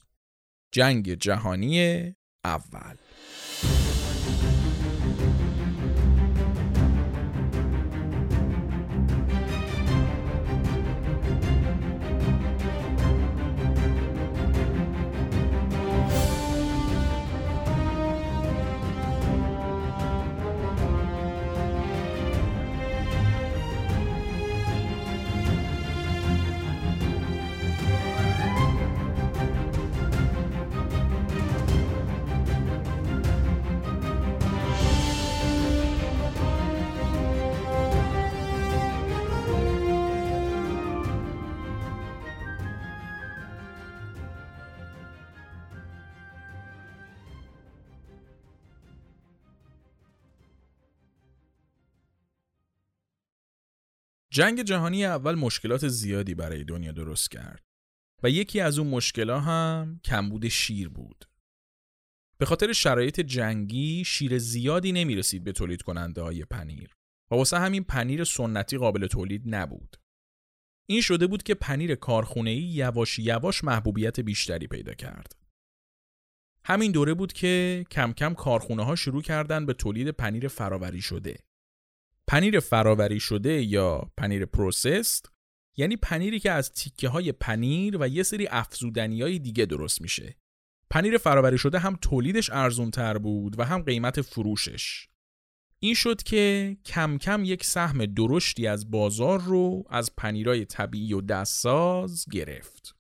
جنگ 0.72 1.14
جهانی 1.14 2.16
اول. 2.46 2.96
جنگ 54.40 54.64
جهانی 54.64 55.06
اول 55.06 55.36
مشکلات 55.36 55.88
زیادی 55.88 56.36
برای 56.36 56.64
دنیا 56.64 56.92
درست 56.92 57.32
کرد 57.32 57.64
و 58.24 58.30
یکی 58.30 58.60
از 58.60 58.80
اون 58.80 58.88
مشکلات 58.88 59.44
هم 59.44 60.00
کمبود 60.04 60.48
شیر 60.48 60.90
بود. 60.90 61.26
به 62.38 62.46
خاطر 62.46 62.74
شرایط 62.74 63.20
جنگی 63.20 64.04
شیر 64.06 64.38
زیادی 64.38 64.92
نمی 64.92 65.16
رسید 65.16 65.44
به 65.44 65.52
تولید 65.52 65.82
کننده 65.82 66.22
های 66.22 66.46
پنیر 66.46 66.96
و 67.32 67.36
واسه 67.36 67.60
همین 67.60 67.84
پنیر 67.84 68.24
سنتی 68.24 68.78
قابل 68.78 69.08
تولید 69.08 69.44
نبود. 69.46 69.96
این 70.90 71.02
شده 71.02 71.28
بود 71.28 71.44
که 71.44 71.54
پنیر 71.54 71.96
کارخونه‌ای 71.96 72.62
یواش 72.62 73.20
یواش 73.20 73.64
محبوبیت 73.64 74.20
بیشتری 74.20 74.68
پیدا 74.68 74.94
کرد. 74.94 75.36
همین 76.66 76.92
دوره 76.92 77.14
بود 77.14 77.34
که 77.34 77.86
کم 77.92 78.14
کم 78.14 78.34
کارخونه 78.34 78.86
ها 78.86 78.96
شروع 78.96 79.22
کردن 79.22 79.66
به 79.66 79.74
تولید 79.74 80.10
پنیر 80.10 80.48
فراوری 80.48 81.02
شده. 81.02 81.49
پنیر 82.30 82.60
فراوری 82.60 83.20
شده 83.20 83.64
یا 83.64 84.12
پنیر 84.18 84.46
processed 84.46 85.32
یعنی 85.78 85.98
پنیری 85.98 86.40
که 86.40 86.52
از 86.52 86.72
تیکه 86.72 87.10
های 87.10 87.32
پنیر 87.32 87.98
و 88.00 88.08
یه 88.08 88.24
سری 88.24 88.48
افزودنی 88.48 89.22
های 89.22 89.40
دیگه 89.40 89.66
درست 89.66 90.02
میشه. 90.02 90.38
پنیر 90.90 91.18
فراوری 91.18 91.58
شده 91.58 91.80
هم 91.80 91.98
تولیدش 92.02 92.50
ارزون 92.50 92.92
تر 92.92 93.18
بود 93.18 93.60
و 93.60 93.64
هم 93.64 93.82
قیمت 93.82 94.22
فروشش. 94.22 95.08
این 95.80 95.94
شد 95.94 96.24
که 96.24 96.78
کم 96.86 97.18
کم 97.18 97.44
یک 97.46 97.66
سهم 97.66 98.06
درشتی 98.06 98.68
از 98.68 98.92
بازار 98.92 99.42
رو 99.42 99.84
از 99.90 100.16
پنیرای 100.16 100.66
طبیعی 100.66 101.14
و 101.14 101.22
دستساز 101.22 102.26
گرفت. 102.32 102.96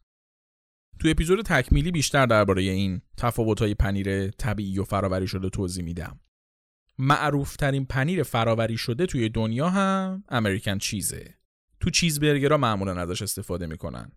تو 1.00 1.08
اپیزود 1.08 1.46
تکمیلی 1.46 1.92
بیشتر 1.92 2.26
درباره 2.26 2.62
این 2.62 3.02
تفاوت‌های 3.18 3.76
پنیر 3.76 4.30
طبیعی 4.30 4.80
و 4.80 4.84
فراوری 4.84 5.28
شده 5.28 5.50
توضیح 5.50 5.84
میدم. 5.84 6.20
معروف 7.02 7.56
ترین 7.56 7.86
پنیر 7.86 8.24
فراوری 8.24 8.78
شده 8.78 9.06
توی 9.06 9.30
دنیا 9.30 9.70
هم 9.70 10.24
امریکن 10.30 10.78
چیزه 10.78 11.36
تو 11.80 11.90
چیز 11.90 12.20
برگرها 12.20 12.58
معمولا 12.58 13.02
ازش 13.02 13.22
استفاده 13.22 13.68
می‌کنن. 13.68 14.12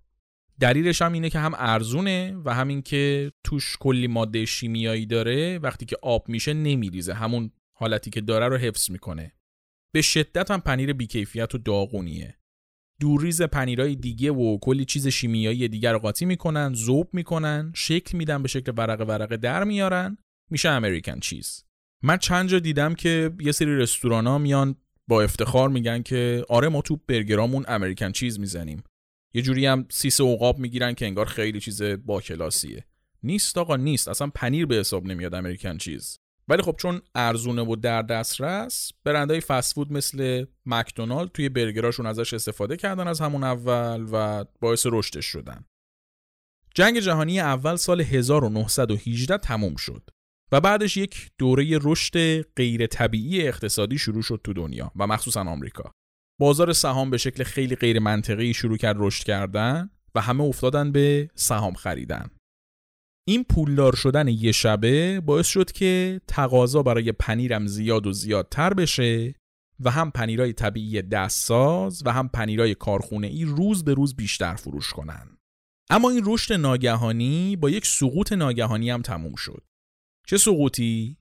دلیلش 0.60 1.02
هم 1.02 1.12
اینه 1.12 1.30
که 1.30 1.38
هم 1.38 1.52
ارزونه 1.56 2.36
و 2.44 2.54
همین 2.54 2.82
که 2.82 3.32
توش 3.44 3.76
کلی 3.80 4.06
ماده 4.06 4.44
شیمیایی 4.44 5.06
داره 5.06 5.58
وقتی 5.58 5.86
که 5.86 5.96
آب 6.02 6.28
میشه 6.28 6.54
نمیریزه. 6.54 7.14
همون 7.14 7.50
حالتی 7.76 8.10
که 8.10 8.20
داره 8.20 8.48
رو 8.48 8.56
حفظ 8.56 8.90
می‌کنه. 8.90 9.32
به 9.94 10.02
شدت 10.02 10.50
هم 10.50 10.60
پنیر 10.60 10.92
بیکیفیت 10.92 11.54
و 11.54 11.58
داغونیه. 11.58 12.38
دورریز 13.00 13.42
پنیرهای 13.42 13.96
دیگه 13.96 14.32
و 14.32 14.58
کلی 14.58 14.84
چیز 14.84 15.08
شیمیایی 15.08 15.68
دیگر 15.68 15.92
رو 15.92 15.98
قاطی 15.98 16.24
می‌کنن 16.24 16.74
زوب 16.74 17.08
می‌کنن 17.12 17.72
شکل 17.74 18.18
میدن 18.18 18.42
به 18.42 18.48
شکل 18.48 18.72
ورقه 18.76 19.04
ورقه 19.04 19.36
در 19.36 19.64
میارن. 19.64 20.18
میشه 20.50 20.68
امریکن 20.68 21.20
چیز 21.20 21.64
من 22.02 22.16
چند 22.16 22.48
جا 22.48 22.58
دیدم 22.58 22.94
که 22.94 23.30
یه 23.40 23.52
سری 23.52 23.76
رستوران 23.76 24.26
ها 24.26 24.38
میان 24.38 24.76
با 25.08 25.22
افتخار 25.22 25.68
میگن 25.68 26.02
که 26.02 26.44
آره 26.48 26.68
ما 26.68 26.82
تو 26.82 27.00
برگرامون 27.06 27.64
امریکن 27.68 28.12
چیز 28.12 28.40
می‌زنیم. 28.40 28.82
یه 29.34 29.42
جوری 29.42 29.66
هم 29.66 29.86
سیس 29.90 30.20
عقاب 30.20 30.58
می‌گیرن 30.58 30.94
که 30.94 31.06
انگار 31.06 31.26
خیلی 31.26 31.60
چیز 31.60 31.82
با 31.82 32.20
کلاسیه. 32.20 32.84
نیست 33.22 33.58
آقا 33.58 33.76
نیست. 33.76 34.08
اصلا 34.08 34.30
پنیر 34.34 34.66
به 34.66 34.74
حساب 34.74 35.06
نمیاد 35.06 35.34
امریکن 35.34 35.78
چیز. 35.78 36.18
ولی 36.48 36.62
خب 36.62 36.76
چون 36.78 37.00
ارزونه 37.14 37.62
و 37.62 37.76
در 37.76 38.02
دسترس 38.02 38.92
برندهای 39.04 39.40
فسفود 39.40 39.92
مثل 39.92 40.44
مکدونالد 40.66 41.30
توی 41.32 41.48
برگراشون 41.48 42.06
ازش 42.06 42.34
استفاده 42.34 42.76
کردن 42.76 43.08
از 43.08 43.20
همون 43.20 43.44
اول 43.44 44.06
و 44.12 44.44
باعث 44.60 44.86
رشدش 44.90 45.26
شدن. 45.26 45.64
جنگ 46.74 47.00
جهانی 47.00 47.40
اول 47.40 47.76
سال 47.76 48.00
1918 48.00 49.38
تموم 49.38 49.76
شد. 49.76 50.10
و 50.52 50.60
بعدش 50.60 50.96
یک 50.96 51.30
دوره 51.38 51.78
رشد 51.82 52.42
غیر 52.42 52.86
طبیعی 52.86 53.48
اقتصادی 53.48 53.98
شروع 53.98 54.22
شد 54.22 54.40
تو 54.44 54.52
دنیا 54.52 54.92
و 54.96 55.06
مخصوصا 55.06 55.40
آمریکا. 55.40 55.92
بازار 56.40 56.72
سهام 56.72 57.10
به 57.10 57.18
شکل 57.18 57.44
خیلی 57.44 57.76
غیر 57.76 57.98
منطقی 57.98 58.54
شروع 58.54 58.76
کرد 58.76 58.96
رشد 58.98 59.24
کردن 59.24 59.90
و 60.14 60.20
همه 60.20 60.44
افتادن 60.44 60.92
به 60.92 61.30
سهام 61.34 61.74
خریدن. 61.74 62.30
این 63.28 63.44
پولدار 63.44 63.94
شدن 63.94 64.28
یه 64.28 64.52
شبه 64.52 65.20
باعث 65.20 65.46
شد 65.46 65.72
که 65.72 66.20
تقاضا 66.28 66.82
برای 66.82 67.12
پنیرم 67.12 67.66
زیاد 67.66 68.06
و 68.06 68.12
زیادتر 68.12 68.74
بشه 68.74 69.34
و 69.80 69.90
هم 69.90 70.10
پنیرای 70.10 70.52
طبیعی 70.52 71.02
دستساز 71.02 72.02
و 72.06 72.12
هم 72.12 72.28
پنیرای 72.28 72.74
کارخونه 72.74 73.26
ای 73.26 73.44
روز 73.44 73.84
به 73.84 73.94
روز 73.94 74.16
بیشتر 74.16 74.54
فروش 74.54 74.90
کنن. 74.90 75.38
اما 75.90 76.10
این 76.10 76.22
رشد 76.26 76.52
ناگهانی 76.52 77.56
با 77.56 77.70
یک 77.70 77.86
سقوط 77.86 78.32
ناگهانی 78.32 78.90
هم 78.90 79.02
تموم 79.02 79.34
شد. 79.34 79.62
چه 80.26 80.36
سقوطی؟ 80.36 81.16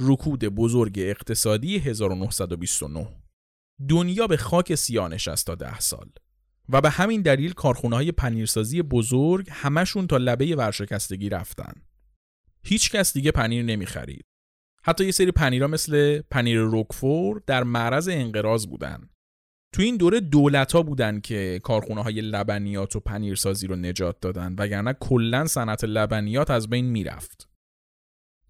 رکود 0.00 0.44
بزرگ 0.44 0.98
اقتصادی 0.98 1.78
1929 1.78 3.08
دنیا 3.88 4.26
به 4.26 4.36
خاک 4.36 4.74
سیاه 4.74 5.08
نشست 5.08 5.46
تا 5.46 5.54
ده 5.54 5.80
سال 5.80 6.10
و 6.68 6.80
به 6.80 6.90
همین 6.90 7.22
دلیل 7.22 7.52
کارخونه 7.52 7.96
های 7.96 8.12
پنیرسازی 8.12 8.82
بزرگ 8.82 9.48
همشون 9.50 10.06
تا 10.06 10.16
لبه 10.16 10.56
ورشکستگی 10.56 11.28
رفتن. 11.28 11.72
هیچ 12.64 12.90
کس 12.90 13.12
دیگه 13.12 13.30
پنیر 13.30 13.64
نمی 13.64 13.86
خرید. 13.86 14.24
حتی 14.82 15.04
یه 15.04 15.10
سری 15.10 15.32
پنیرها 15.32 15.68
مثل 15.68 16.20
پنیر 16.30 16.58
روکفور 16.58 17.42
در 17.46 17.62
معرض 17.62 18.08
انقراض 18.08 18.66
بودن. 18.66 19.08
تو 19.72 19.82
این 19.82 19.96
دوره 19.96 20.20
دولت 20.20 20.72
ها 20.72 20.82
بودن 20.82 21.20
که 21.20 21.60
کارخونه 21.62 22.02
های 22.02 22.20
لبنیات 22.20 22.96
و 22.96 23.00
پنیرسازی 23.00 23.66
رو 23.66 23.76
نجات 23.76 24.20
دادن 24.20 24.54
وگرنه 24.58 24.92
کلا 24.92 25.46
صنعت 25.46 25.84
لبنیات 25.84 26.50
از 26.50 26.70
بین 26.70 26.84
می‌رفت. 26.84 27.47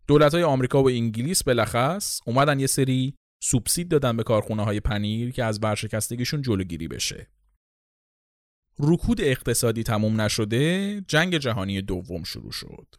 دولت 0.08 0.34
های 0.34 0.42
آمریکا 0.42 0.82
و 0.82 0.88
انگلیس 0.88 1.42
بلخص 1.42 2.20
اومدن 2.26 2.60
یه 2.60 2.66
سری 2.66 3.14
سوبسید 3.42 3.88
دادن 3.88 4.16
به 4.16 4.22
کارخونه 4.22 4.64
های 4.64 4.80
پنیر 4.80 5.30
که 5.30 5.44
از 5.44 5.58
ورشکستگیشون 5.62 6.42
جلوگیری 6.42 6.88
بشه. 6.88 7.30
رکود 8.78 9.20
اقتصادی 9.20 9.82
تموم 9.82 10.20
نشده 10.20 11.00
جنگ 11.08 11.38
جهانی 11.38 11.82
دوم 11.82 12.24
شروع 12.24 12.52
شد. 12.52 12.94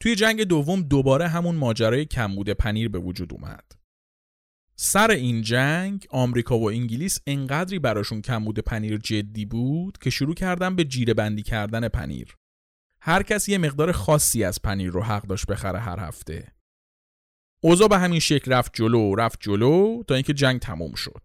توی 0.00 0.14
جنگ 0.14 0.42
دوم 0.42 0.82
دوباره 0.82 1.28
همون 1.28 1.56
ماجرای 1.56 2.04
کمبود 2.04 2.50
پنیر 2.50 2.88
به 2.88 2.98
وجود 2.98 3.32
اومد. 3.32 3.72
سر 4.76 5.10
این 5.10 5.42
جنگ 5.42 6.06
آمریکا 6.10 6.58
و 6.58 6.70
انگلیس 6.70 7.18
انقدری 7.26 7.78
براشون 7.78 8.22
کمبود 8.22 8.58
پنیر 8.58 8.96
جدی 8.96 9.44
بود 9.44 9.98
که 9.98 10.10
شروع 10.10 10.34
کردن 10.34 10.76
به 10.76 10.84
جیره 10.84 11.14
بندی 11.14 11.42
کردن 11.42 11.88
پنیر. 11.88 12.36
هر 13.06 13.22
کسی 13.22 13.52
یه 13.52 13.58
مقدار 13.58 13.92
خاصی 13.92 14.44
از 14.44 14.62
پنیر 14.62 14.90
رو 14.90 15.02
حق 15.02 15.22
داشت 15.22 15.46
بخره 15.46 15.78
هر 15.78 16.00
هفته. 16.00 16.52
اوضاع 17.62 17.88
به 17.88 17.98
همین 17.98 18.20
شکل 18.20 18.52
رفت 18.52 18.70
جلو 18.74 19.14
رفت 19.14 19.38
جلو 19.40 20.02
تا 20.02 20.14
اینکه 20.14 20.32
جنگ 20.32 20.60
تموم 20.60 20.94
شد. 20.94 21.22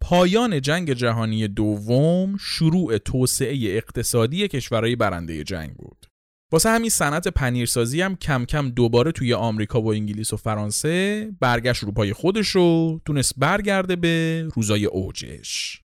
پایان 0.00 0.60
جنگ 0.60 0.92
جهانی 0.92 1.48
دوم 1.48 2.36
شروع 2.36 2.98
توسعه 2.98 3.76
اقتصادی 3.76 4.48
کشورهای 4.48 4.96
برنده 4.96 5.44
جنگ 5.44 5.74
بود. 5.74 6.06
واسه 6.52 6.68
همین 6.68 6.90
صنعت 6.90 7.28
پنیرسازی 7.28 8.02
هم 8.02 8.16
کم 8.16 8.44
کم 8.44 8.70
دوباره 8.70 9.12
توی 9.12 9.34
آمریکا 9.34 9.82
و 9.82 9.92
انگلیس 9.92 10.32
و 10.32 10.36
فرانسه 10.36 11.30
برگشت 11.40 11.82
رو 11.82 11.92
پای 11.92 12.12
خودش 12.12 12.48
رو 12.48 13.00
تونست 13.04 13.32
برگرده 13.36 13.96
به 13.96 14.46
روزای 14.54 14.84
اوجش. 14.84 15.82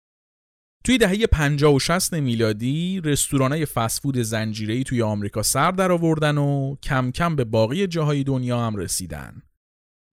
توی 0.85 0.99
دهه 0.99 1.27
50 1.27 1.75
و 1.75 1.79
60 1.79 2.15
میلادی 2.15 3.01
رستورانای 3.05 3.67
فسفود 3.67 4.19
زنجیره‌ای 4.19 4.85
توی 4.85 5.03
آمریکا 5.03 5.43
سر 5.43 5.71
در 5.71 5.93
آوردن 5.93 6.39
و 6.39 6.77
کم 6.83 7.11
کم 7.11 7.37
به 7.37 7.45
باقی 7.45 7.87
جاهای 7.87 8.25
دنیا 8.25 8.67
هم 8.67 8.77
رسیدن. 8.77 9.43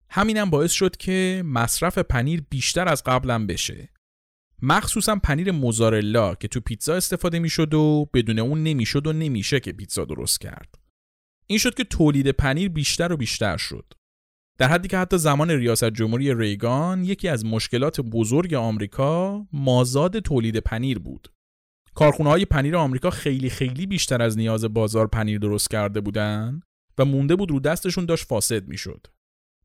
همینم 0.10 0.50
باعث 0.50 0.72
شد 0.72 0.98
که 0.98 1.44
مصرف 1.46 1.98
پنیر 1.98 2.44
بیشتر 2.50 2.88
از 2.88 3.04
قبلا 3.04 3.46
بشه. 3.46 3.90
مخصوصا 4.62 5.16
پنیر 5.16 5.52
موزارلا 5.52 6.36
که 6.36 6.48
تو 6.48 6.60
پیتزا 6.60 6.96
استفاده 6.96 7.40
می‌شد 7.40 7.74
و 7.74 8.10
بدون 8.14 8.40
اون 8.40 8.64
نمی‌شد 8.64 9.08
و 9.08 9.14
نمیشه 9.14 9.60
که 9.60 9.72
پیتزا 9.72 10.06
درست 10.06 10.42
کرد. 10.42 10.76
این 11.48 11.60
شد 11.60 11.74
که 11.74 11.84
تولید 11.84 12.28
پنیر 12.32 12.70
بیشتر 12.70 13.12
و 13.12 13.18
بیشتر 13.18 13.58
شد. 13.58 13.94
در 14.58 14.68
حدی 14.68 14.88
که 14.88 14.98
حتی 14.98 15.18
زمان 15.18 15.52
ریاست 15.52 15.90
جمهوری 15.90 16.36
ریگان 16.36 17.04
یکی 17.04 17.28
از 17.28 17.46
مشکلات 17.46 18.02
بزرگ 18.02 18.54
آمریکا 18.54 19.48
مازاد 19.54 20.20
تولید 20.20 20.58
پنیر 20.58 21.00
بود. 21.00 21.34
کارخونه 21.96 22.30
های 22.30 22.46
پنیر 22.46 22.76
آمریکا 22.76 23.10
خیلی 23.10 23.50
خیلی 23.50 23.86
بیشتر 23.86 24.22
از 24.22 24.38
نیاز 24.38 24.66
بازار 24.66 25.08
پنیر 25.08 25.40
درست 25.40 25.70
کرده 25.70 26.02
بودن 26.02 26.62
و 26.98 27.06
مونده 27.06 27.36
بود 27.36 27.52
رو 27.52 27.60
دستشون 27.60 28.06
داشت 28.06 28.26
فاسد 28.26 28.68
می‌شد. 28.68 29.08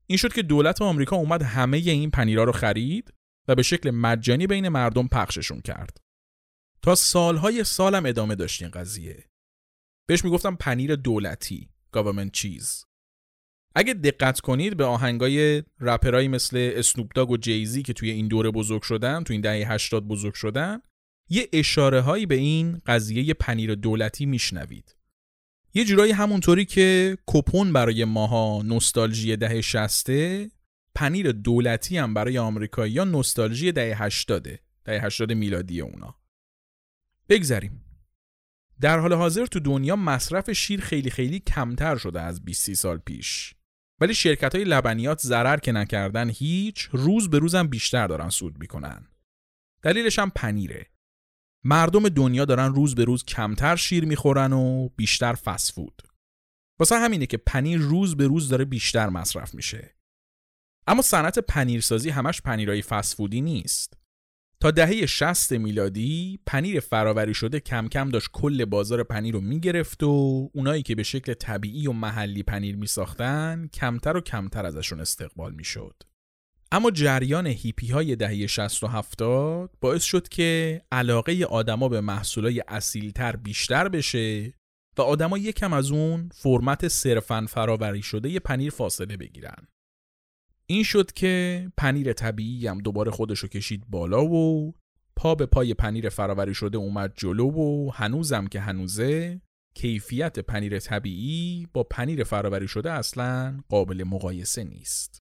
این 0.06 0.16
شد 0.16 0.32
که 0.32 0.42
دولت 0.42 0.82
آمریکا 0.82 1.16
اومد 1.16 1.42
همه 1.42 1.76
این 1.76 2.10
پنیرها 2.10 2.44
رو 2.44 2.52
خرید 2.52 3.14
و 3.48 3.54
به 3.54 3.62
شکل 3.62 3.90
مجانی 3.90 4.46
بین 4.46 4.68
مردم 4.68 5.08
پخششون 5.08 5.60
کرد. 5.60 5.96
تا 6.82 6.94
سالهای 6.94 7.64
سالم 7.64 8.06
ادامه 8.06 8.34
داشت 8.34 8.62
این 8.62 8.70
قضیه. 8.70 9.24
بهش 10.08 10.24
می‌گفتم 10.24 10.56
پنیر 10.56 10.96
دولتی، 10.96 11.70
government 11.96 12.30
cheese. 12.38 12.87
اگه 13.74 13.94
دقت 13.94 14.40
کنید 14.40 14.76
به 14.76 14.84
آهنگای 14.84 15.62
رپرایی 15.80 16.28
مثل 16.28 16.72
اسنوپ 16.74 17.12
داگ 17.14 17.30
و 17.30 17.36
جیزی 17.36 17.82
که 17.82 17.92
توی 17.92 18.10
این 18.10 18.28
دوره 18.28 18.50
بزرگ 18.50 18.82
شدن 18.82 19.24
توی 19.24 19.34
این 19.34 19.40
دهه 19.40 19.72
80 19.72 20.08
بزرگ 20.08 20.34
شدن 20.34 20.80
یه 21.28 21.48
اشاره 21.52 22.00
هایی 22.00 22.26
به 22.26 22.34
این 22.34 22.80
قضیه 22.86 23.34
پنیر 23.34 23.74
دولتی 23.74 24.26
میشنوید. 24.26 24.96
یه 25.74 25.84
جورایی 25.84 26.12
همونطوری 26.12 26.64
که 26.64 27.18
کپون 27.26 27.72
برای 27.72 28.04
ماها 28.04 28.62
نوستالژی 28.62 29.36
دهه 29.36 29.60
60 29.60 30.06
پنیر 30.94 31.32
دولتی 31.32 31.98
هم 31.98 32.14
برای 32.14 32.38
آمریکایی 32.38 32.92
یا 32.92 33.04
نوستالژی 33.04 33.72
دهه 33.72 34.02
80 34.02 34.48
دهه 34.84 35.04
80 35.04 35.32
میلادی 35.32 35.80
اونا. 35.80 36.14
بگذریم. 37.28 37.84
در 38.80 38.98
حال 38.98 39.12
حاضر 39.12 39.46
تو 39.46 39.60
دنیا 39.60 39.96
مصرف 39.96 40.50
شیر 40.50 40.80
خیلی 40.80 41.10
خیلی 41.10 41.38
کمتر 41.38 41.96
شده 41.96 42.20
از 42.20 42.44
20 42.44 42.74
سال 42.74 42.98
پیش. 42.98 43.54
ولی 44.00 44.14
شرکت 44.14 44.54
های 44.54 44.64
لبنیات 44.64 45.20
ضرر 45.20 45.56
که 45.56 45.72
نکردن 45.72 46.30
هیچ 46.30 46.88
روز 46.92 47.30
به 47.30 47.38
روزم 47.38 47.66
بیشتر 47.66 48.06
دارن 48.06 48.28
سود 48.28 48.58
می‌کنن. 48.58 49.08
دلیلش 49.82 50.18
هم 50.18 50.30
پنیره. 50.30 50.86
مردم 51.64 52.08
دنیا 52.08 52.44
دارن 52.44 52.74
روز 52.74 52.94
به 52.94 53.04
روز 53.04 53.24
کمتر 53.24 53.76
شیر 53.76 54.04
می‌خورن 54.04 54.52
و 54.52 54.88
بیشتر 54.88 55.34
فسفود. 55.34 56.02
واسه 56.78 56.96
همینه 56.96 57.26
که 57.26 57.36
پنیر 57.36 57.80
روز 57.80 58.16
به 58.16 58.26
روز 58.26 58.48
داره 58.48 58.64
بیشتر 58.64 59.08
مصرف 59.08 59.54
میشه. 59.54 59.94
اما 60.86 61.02
صنعت 61.02 61.38
پنیرسازی 61.38 62.10
همش 62.10 62.42
پنیرهای 62.42 62.82
فسفودی 62.82 63.40
نیست. 63.40 63.97
تا 64.60 64.70
دهه 64.70 65.06
60 65.06 65.52
میلادی 65.52 66.40
پنیر 66.46 66.80
فراوری 66.80 67.34
شده 67.34 67.60
کم 67.60 67.88
کم 67.88 68.08
داشت 68.08 68.28
کل 68.32 68.64
بازار 68.64 69.02
پنیر 69.02 69.34
رو 69.34 69.40
می‌گرفت 69.40 70.02
و 70.02 70.50
اونایی 70.54 70.82
که 70.82 70.94
به 70.94 71.02
شکل 71.02 71.34
طبیعی 71.34 71.86
و 71.86 71.92
محلی 71.92 72.42
پنیر 72.42 72.76
میساختن 72.76 73.68
کمتر 73.72 74.16
و 74.16 74.20
کمتر 74.20 74.66
ازشون 74.66 75.00
استقبال 75.00 75.54
می‌شد. 75.54 76.02
اما 76.72 76.90
جریان 76.90 77.46
هیپی 77.46 77.86
های 77.86 78.16
دهه 78.16 78.46
60 78.46 78.84
و 78.84 78.86
70 78.86 79.70
باعث 79.80 80.02
شد 80.02 80.28
که 80.28 80.82
علاقه 80.92 81.44
آدما 81.44 81.88
به 81.88 82.00
محصولای 82.00 82.64
اصیلتر 82.68 83.36
بیشتر 83.36 83.88
بشه 83.88 84.52
و 84.98 85.02
آدما 85.02 85.38
یکم 85.38 85.72
از 85.72 85.90
اون 85.90 86.28
فرمت 86.34 86.88
صرفا 86.88 87.46
فراوری 87.48 88.02
شده 88.02 88.38
پنیر 88.38 88.70
فاصله 88.70 89.16
بگیرن. 89.16 89.68
این 90.70 90.82
شد 90.82 91.12
که 91.12 91.66
پنیر 91.76 92.12
طبیعی 92.12 92.66
هم 92.66 92.78
دوباره 92.78 93.10
خودشو 93.10 93.48
کشید 93.48 93.84
بالا 93.90 94.24
و 94.24 94.74
پا 95.16 95.34
به 95.34 95.46
پای 95.46 95.74
پنیر 95.74 96.08
فراوری 96.08 96.54
شده 96.54 96.78
اومد 96.78 97.12
جلو 97.16 97.50
و 97.50 97.90
هنوزم 97.94 98.46
که 98.46 98.60
هنوزه 98.60 99.40
کیفیت 99.74 100.38
پنیر 100.38 100.78
طبیعی 100.78 101.68
با 101.72 101.82
پنیر 101.82 102.24
فراوری 102.24 102.68
شده 102.68 102.92
اصلا 102.92 103.60
قابل 103.68 104.04
مقایسه 104.04 104.64
نیست. 104.64 105.18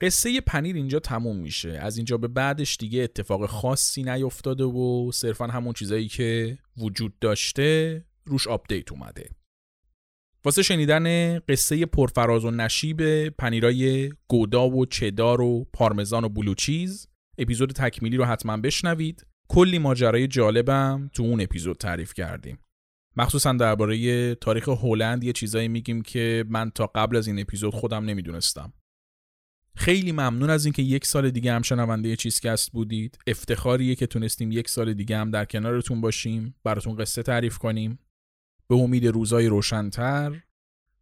قصه 0.00 0.40
پنیر 0.40 0.76
اینجا 0.76 1.00
تموم 1.00 1.36
میشه. 1.36 1.70
از 1.70 1.96
اینجا 1.96 2.16
به 2.16 2.28
بعدش 2.28 2.76
دیگه 2.76 3.02
اتفاق 3.02 3.46
خاصی 3.46 4.02
نیفتاده 4.02 4.64
و 4.64 5.12
صرفا 5.12 5.46
همون 5.46 5.72
چیزایی 5.72 6.08
که 6.08 6.58
وجود 6.76 7.18
داشته 7.18 8.04
روش 8.24 8.48
آپدیت 8.48 8.92
اومده. 8.92 9.30
واسه 10.48 10.62
شنیدن 10.62 11.38
قصه 11.38 11.86
پرفراز 11.86 12.44
و 12.44 12.50
نشیب 12.50 13.28
پنیرای 13.28 14.10
گودا 14.28 14.68
و 14.68 14.86
چدار 14.86 15.40
و 15.40 15.66
پارمزان 15.72 16.24
و 16.24 16.28
blue 16.28 16.60
cheese 16.60 17.08
اپیزود 17.38 17.72
تکمیلی 17.72 18.16
رو 18.16 18.24
حتما 18.24 18.56
بشنوید. 18.56 19.26
کلی 19.48 19.78
ماجرای 19.78 20.26
جالبم 20.26 21.10
تو 21.14 21.22
اون 21.22 21.40
اپیزود 21.40 21.76
تعریف 21.76 22.14
کردیم. 22.14 22.58
مخصوصا 23.16 23.52
درباره 23.52 24.34
تاریخ 24.34 24.68
هلند 24.68 25.24
یه 25.24 25.32
چیزایی 25.32 25.68
میگیم 25.68 26.02
که 26.02 26.44
من 26.48 26.70
تا 26.70 26.86
قبل 26.86 27.16
از 27.16 27.26
این 27.26 27.40
اپیزود 27.40 27.74
خودم 27.74 28.04
نمی‌دونستم. 28.04 28.72
خیلی 29.76 30.12
ممنون 30.12 30.50
از 30.50 30.64
اینکه 30.64 30.82
یک 30.82 31.06
سال 31.06 31.30
دیگه 31.30 31.52
هم 31.52 31.62
شنونده 31.62 32.16
چیزکست 32.16 32.72
بودید. 32.72 33.18
افتخاریه 33.26 33.94
که 33.94 34.06
تونستیم 34.06 34.52
یک 34.52 34.68
سال 34.68 34.94
دیگه 34.94 35.16
هم 35.16 35.30
در 35.30 35.44
کنارتون 35.44 36.00
باشیم 36.00 36.54
براتون 36.64 36.96
قصه 36.96 37.22
تعریف 37.22 37.58
کنیم. 37.58 37.98
به 38.70 38.74
امید 38.74 39.06
روزای 39.06 39.46
روشنتر 39.46 40.42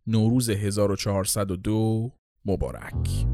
نوروز 0.06 0.50
1402 0.50 2.12
مبارک. 2.44 3.26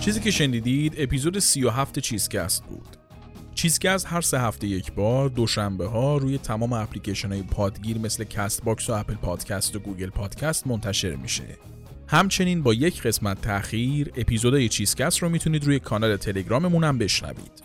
چیزی 0.00 0.20
که 0.20 0.30
شنیدید 0.30 0.94
اپیزود 0.98 1.38
37 1.38 1.98
چیزکست 1.98 2.64
بود. 2.64 2.96
چیزکست 3.54 4.06
هر 4.06 4.20
سه 4.20 4.40
هفته 4.40 4.66
یک 4.66 4.92
بار 4.92 5.28
دوشنبه 5.28 5.86
ها 5.86 6.16
روی 6.16 6.38
تمام 6.38 6.72
اپلیکیشن 6.72 7.32
های 7.32 7.42
پادگیر 7.42 7.98
مثل 7.98 8.24
Castbox 8.24 8.90
و 8.90 8.92
Apple 8.92 9.14
Podcast 9.14 9.76
و 9.76 9.78
Google 9.78 10.10
Podcast 10.10 10.66
منتشر 10.66 11.16
میشه. 11.16 11.58
همچنین 12.10 12.62
با 12.62 12.74
یک 12.74 13.02
قسمت 13.02 13.40
تاخیر 13.40 14.12
اپیزودهای 14.16 14.68
چیزکست 14.68 15.18
رو 15.18 15.28
می‌تونید 15.28 15.64
روی 15.64 15.78
کانال 15.78 16.16
تلگراممون 16.16 16.84
هم 16.84 16.98
بشنوید. 16.98 17.62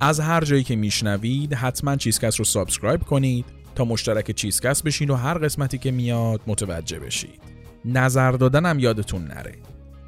از 0.00 0.20
هر 0.20 0.44
جایی 0.44 0.64
که 0.64 0.76
میشنوید 0.76 1.54
حتما 1.54 1.96
چیزکست 1.96 2.38
رو 2.38 2.44
subscribe 2.44 3.02
کنید 3.02 3.44
تا 3.74 3.84
مشترک 3.84 4.30
چیزکست 4.30 4.84
بشین 4.84 5.10
و 5.10 5.14
هر 5.14 5.38
قسمتی 5.38 5.78
که 5.78 5.90
میاد 5.90 6.40
متوجه 6.46 6.98
بشید. 6.98 7.40
نظر 7.84 8.32
دادن 8.32 8.66
هم 8.66 8.78
یادتون 8.78 9.24
نره. 9.24 9.54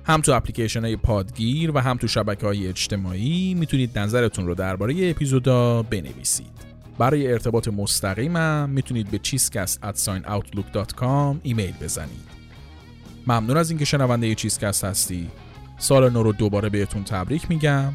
هم 0.04 0.20
تو 0.20 0.32
اپلیکیشن 0.32 0.80
های 0.80 0.96
پادگیر 0.96 1.70
و 1.70 1.78
هم 1.78 1.96
تو 1.96 2.08
شبکه 2.08 2.46
های 2.46 2.66
اجتماعی 2.66 3.54
می‌تونید 3.54 3.98
نظرتون 3.98 4.46
رو 4.46 4.54
درباره 4.54 5.10
اپیزودا 5.10 5.82
بنویسید. 5.82 6.68
برای 6.98 7.32
ارتباط 7.32 7.68
مستقیمم 7.68 8.70
می‌تونید 8.70 9.10
به 9.10 9.18
cheesecast@outlook.com 9.18 11.36
ایمیل 11.42 11.74
بزنید. 11.80 12.37
ممنون 13.28 13.56
از 13.56 13.70
اینکه 13.70 13.84
شنونده 13.84 14.34
چیزکست 14.34 14.84
هستی. 14.84 15.30
سال 15.78 16.10
نو 16.12 16.22
رو 16.22 16.32
دوباره 16.32 16.68
بهتون 16.68 17.04
تبریک 17.04 17.50
میگم. 17.50 17.92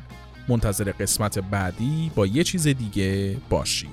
منتظر 0.47 0.91
قسمت 0.91 1.39
بعدی 1.39 2.11
با 2.15 2.25
یه 2.25 2.43
چیز 2.43 2.67
دیگه 2.67 3.37
باشید. 3.49 3.89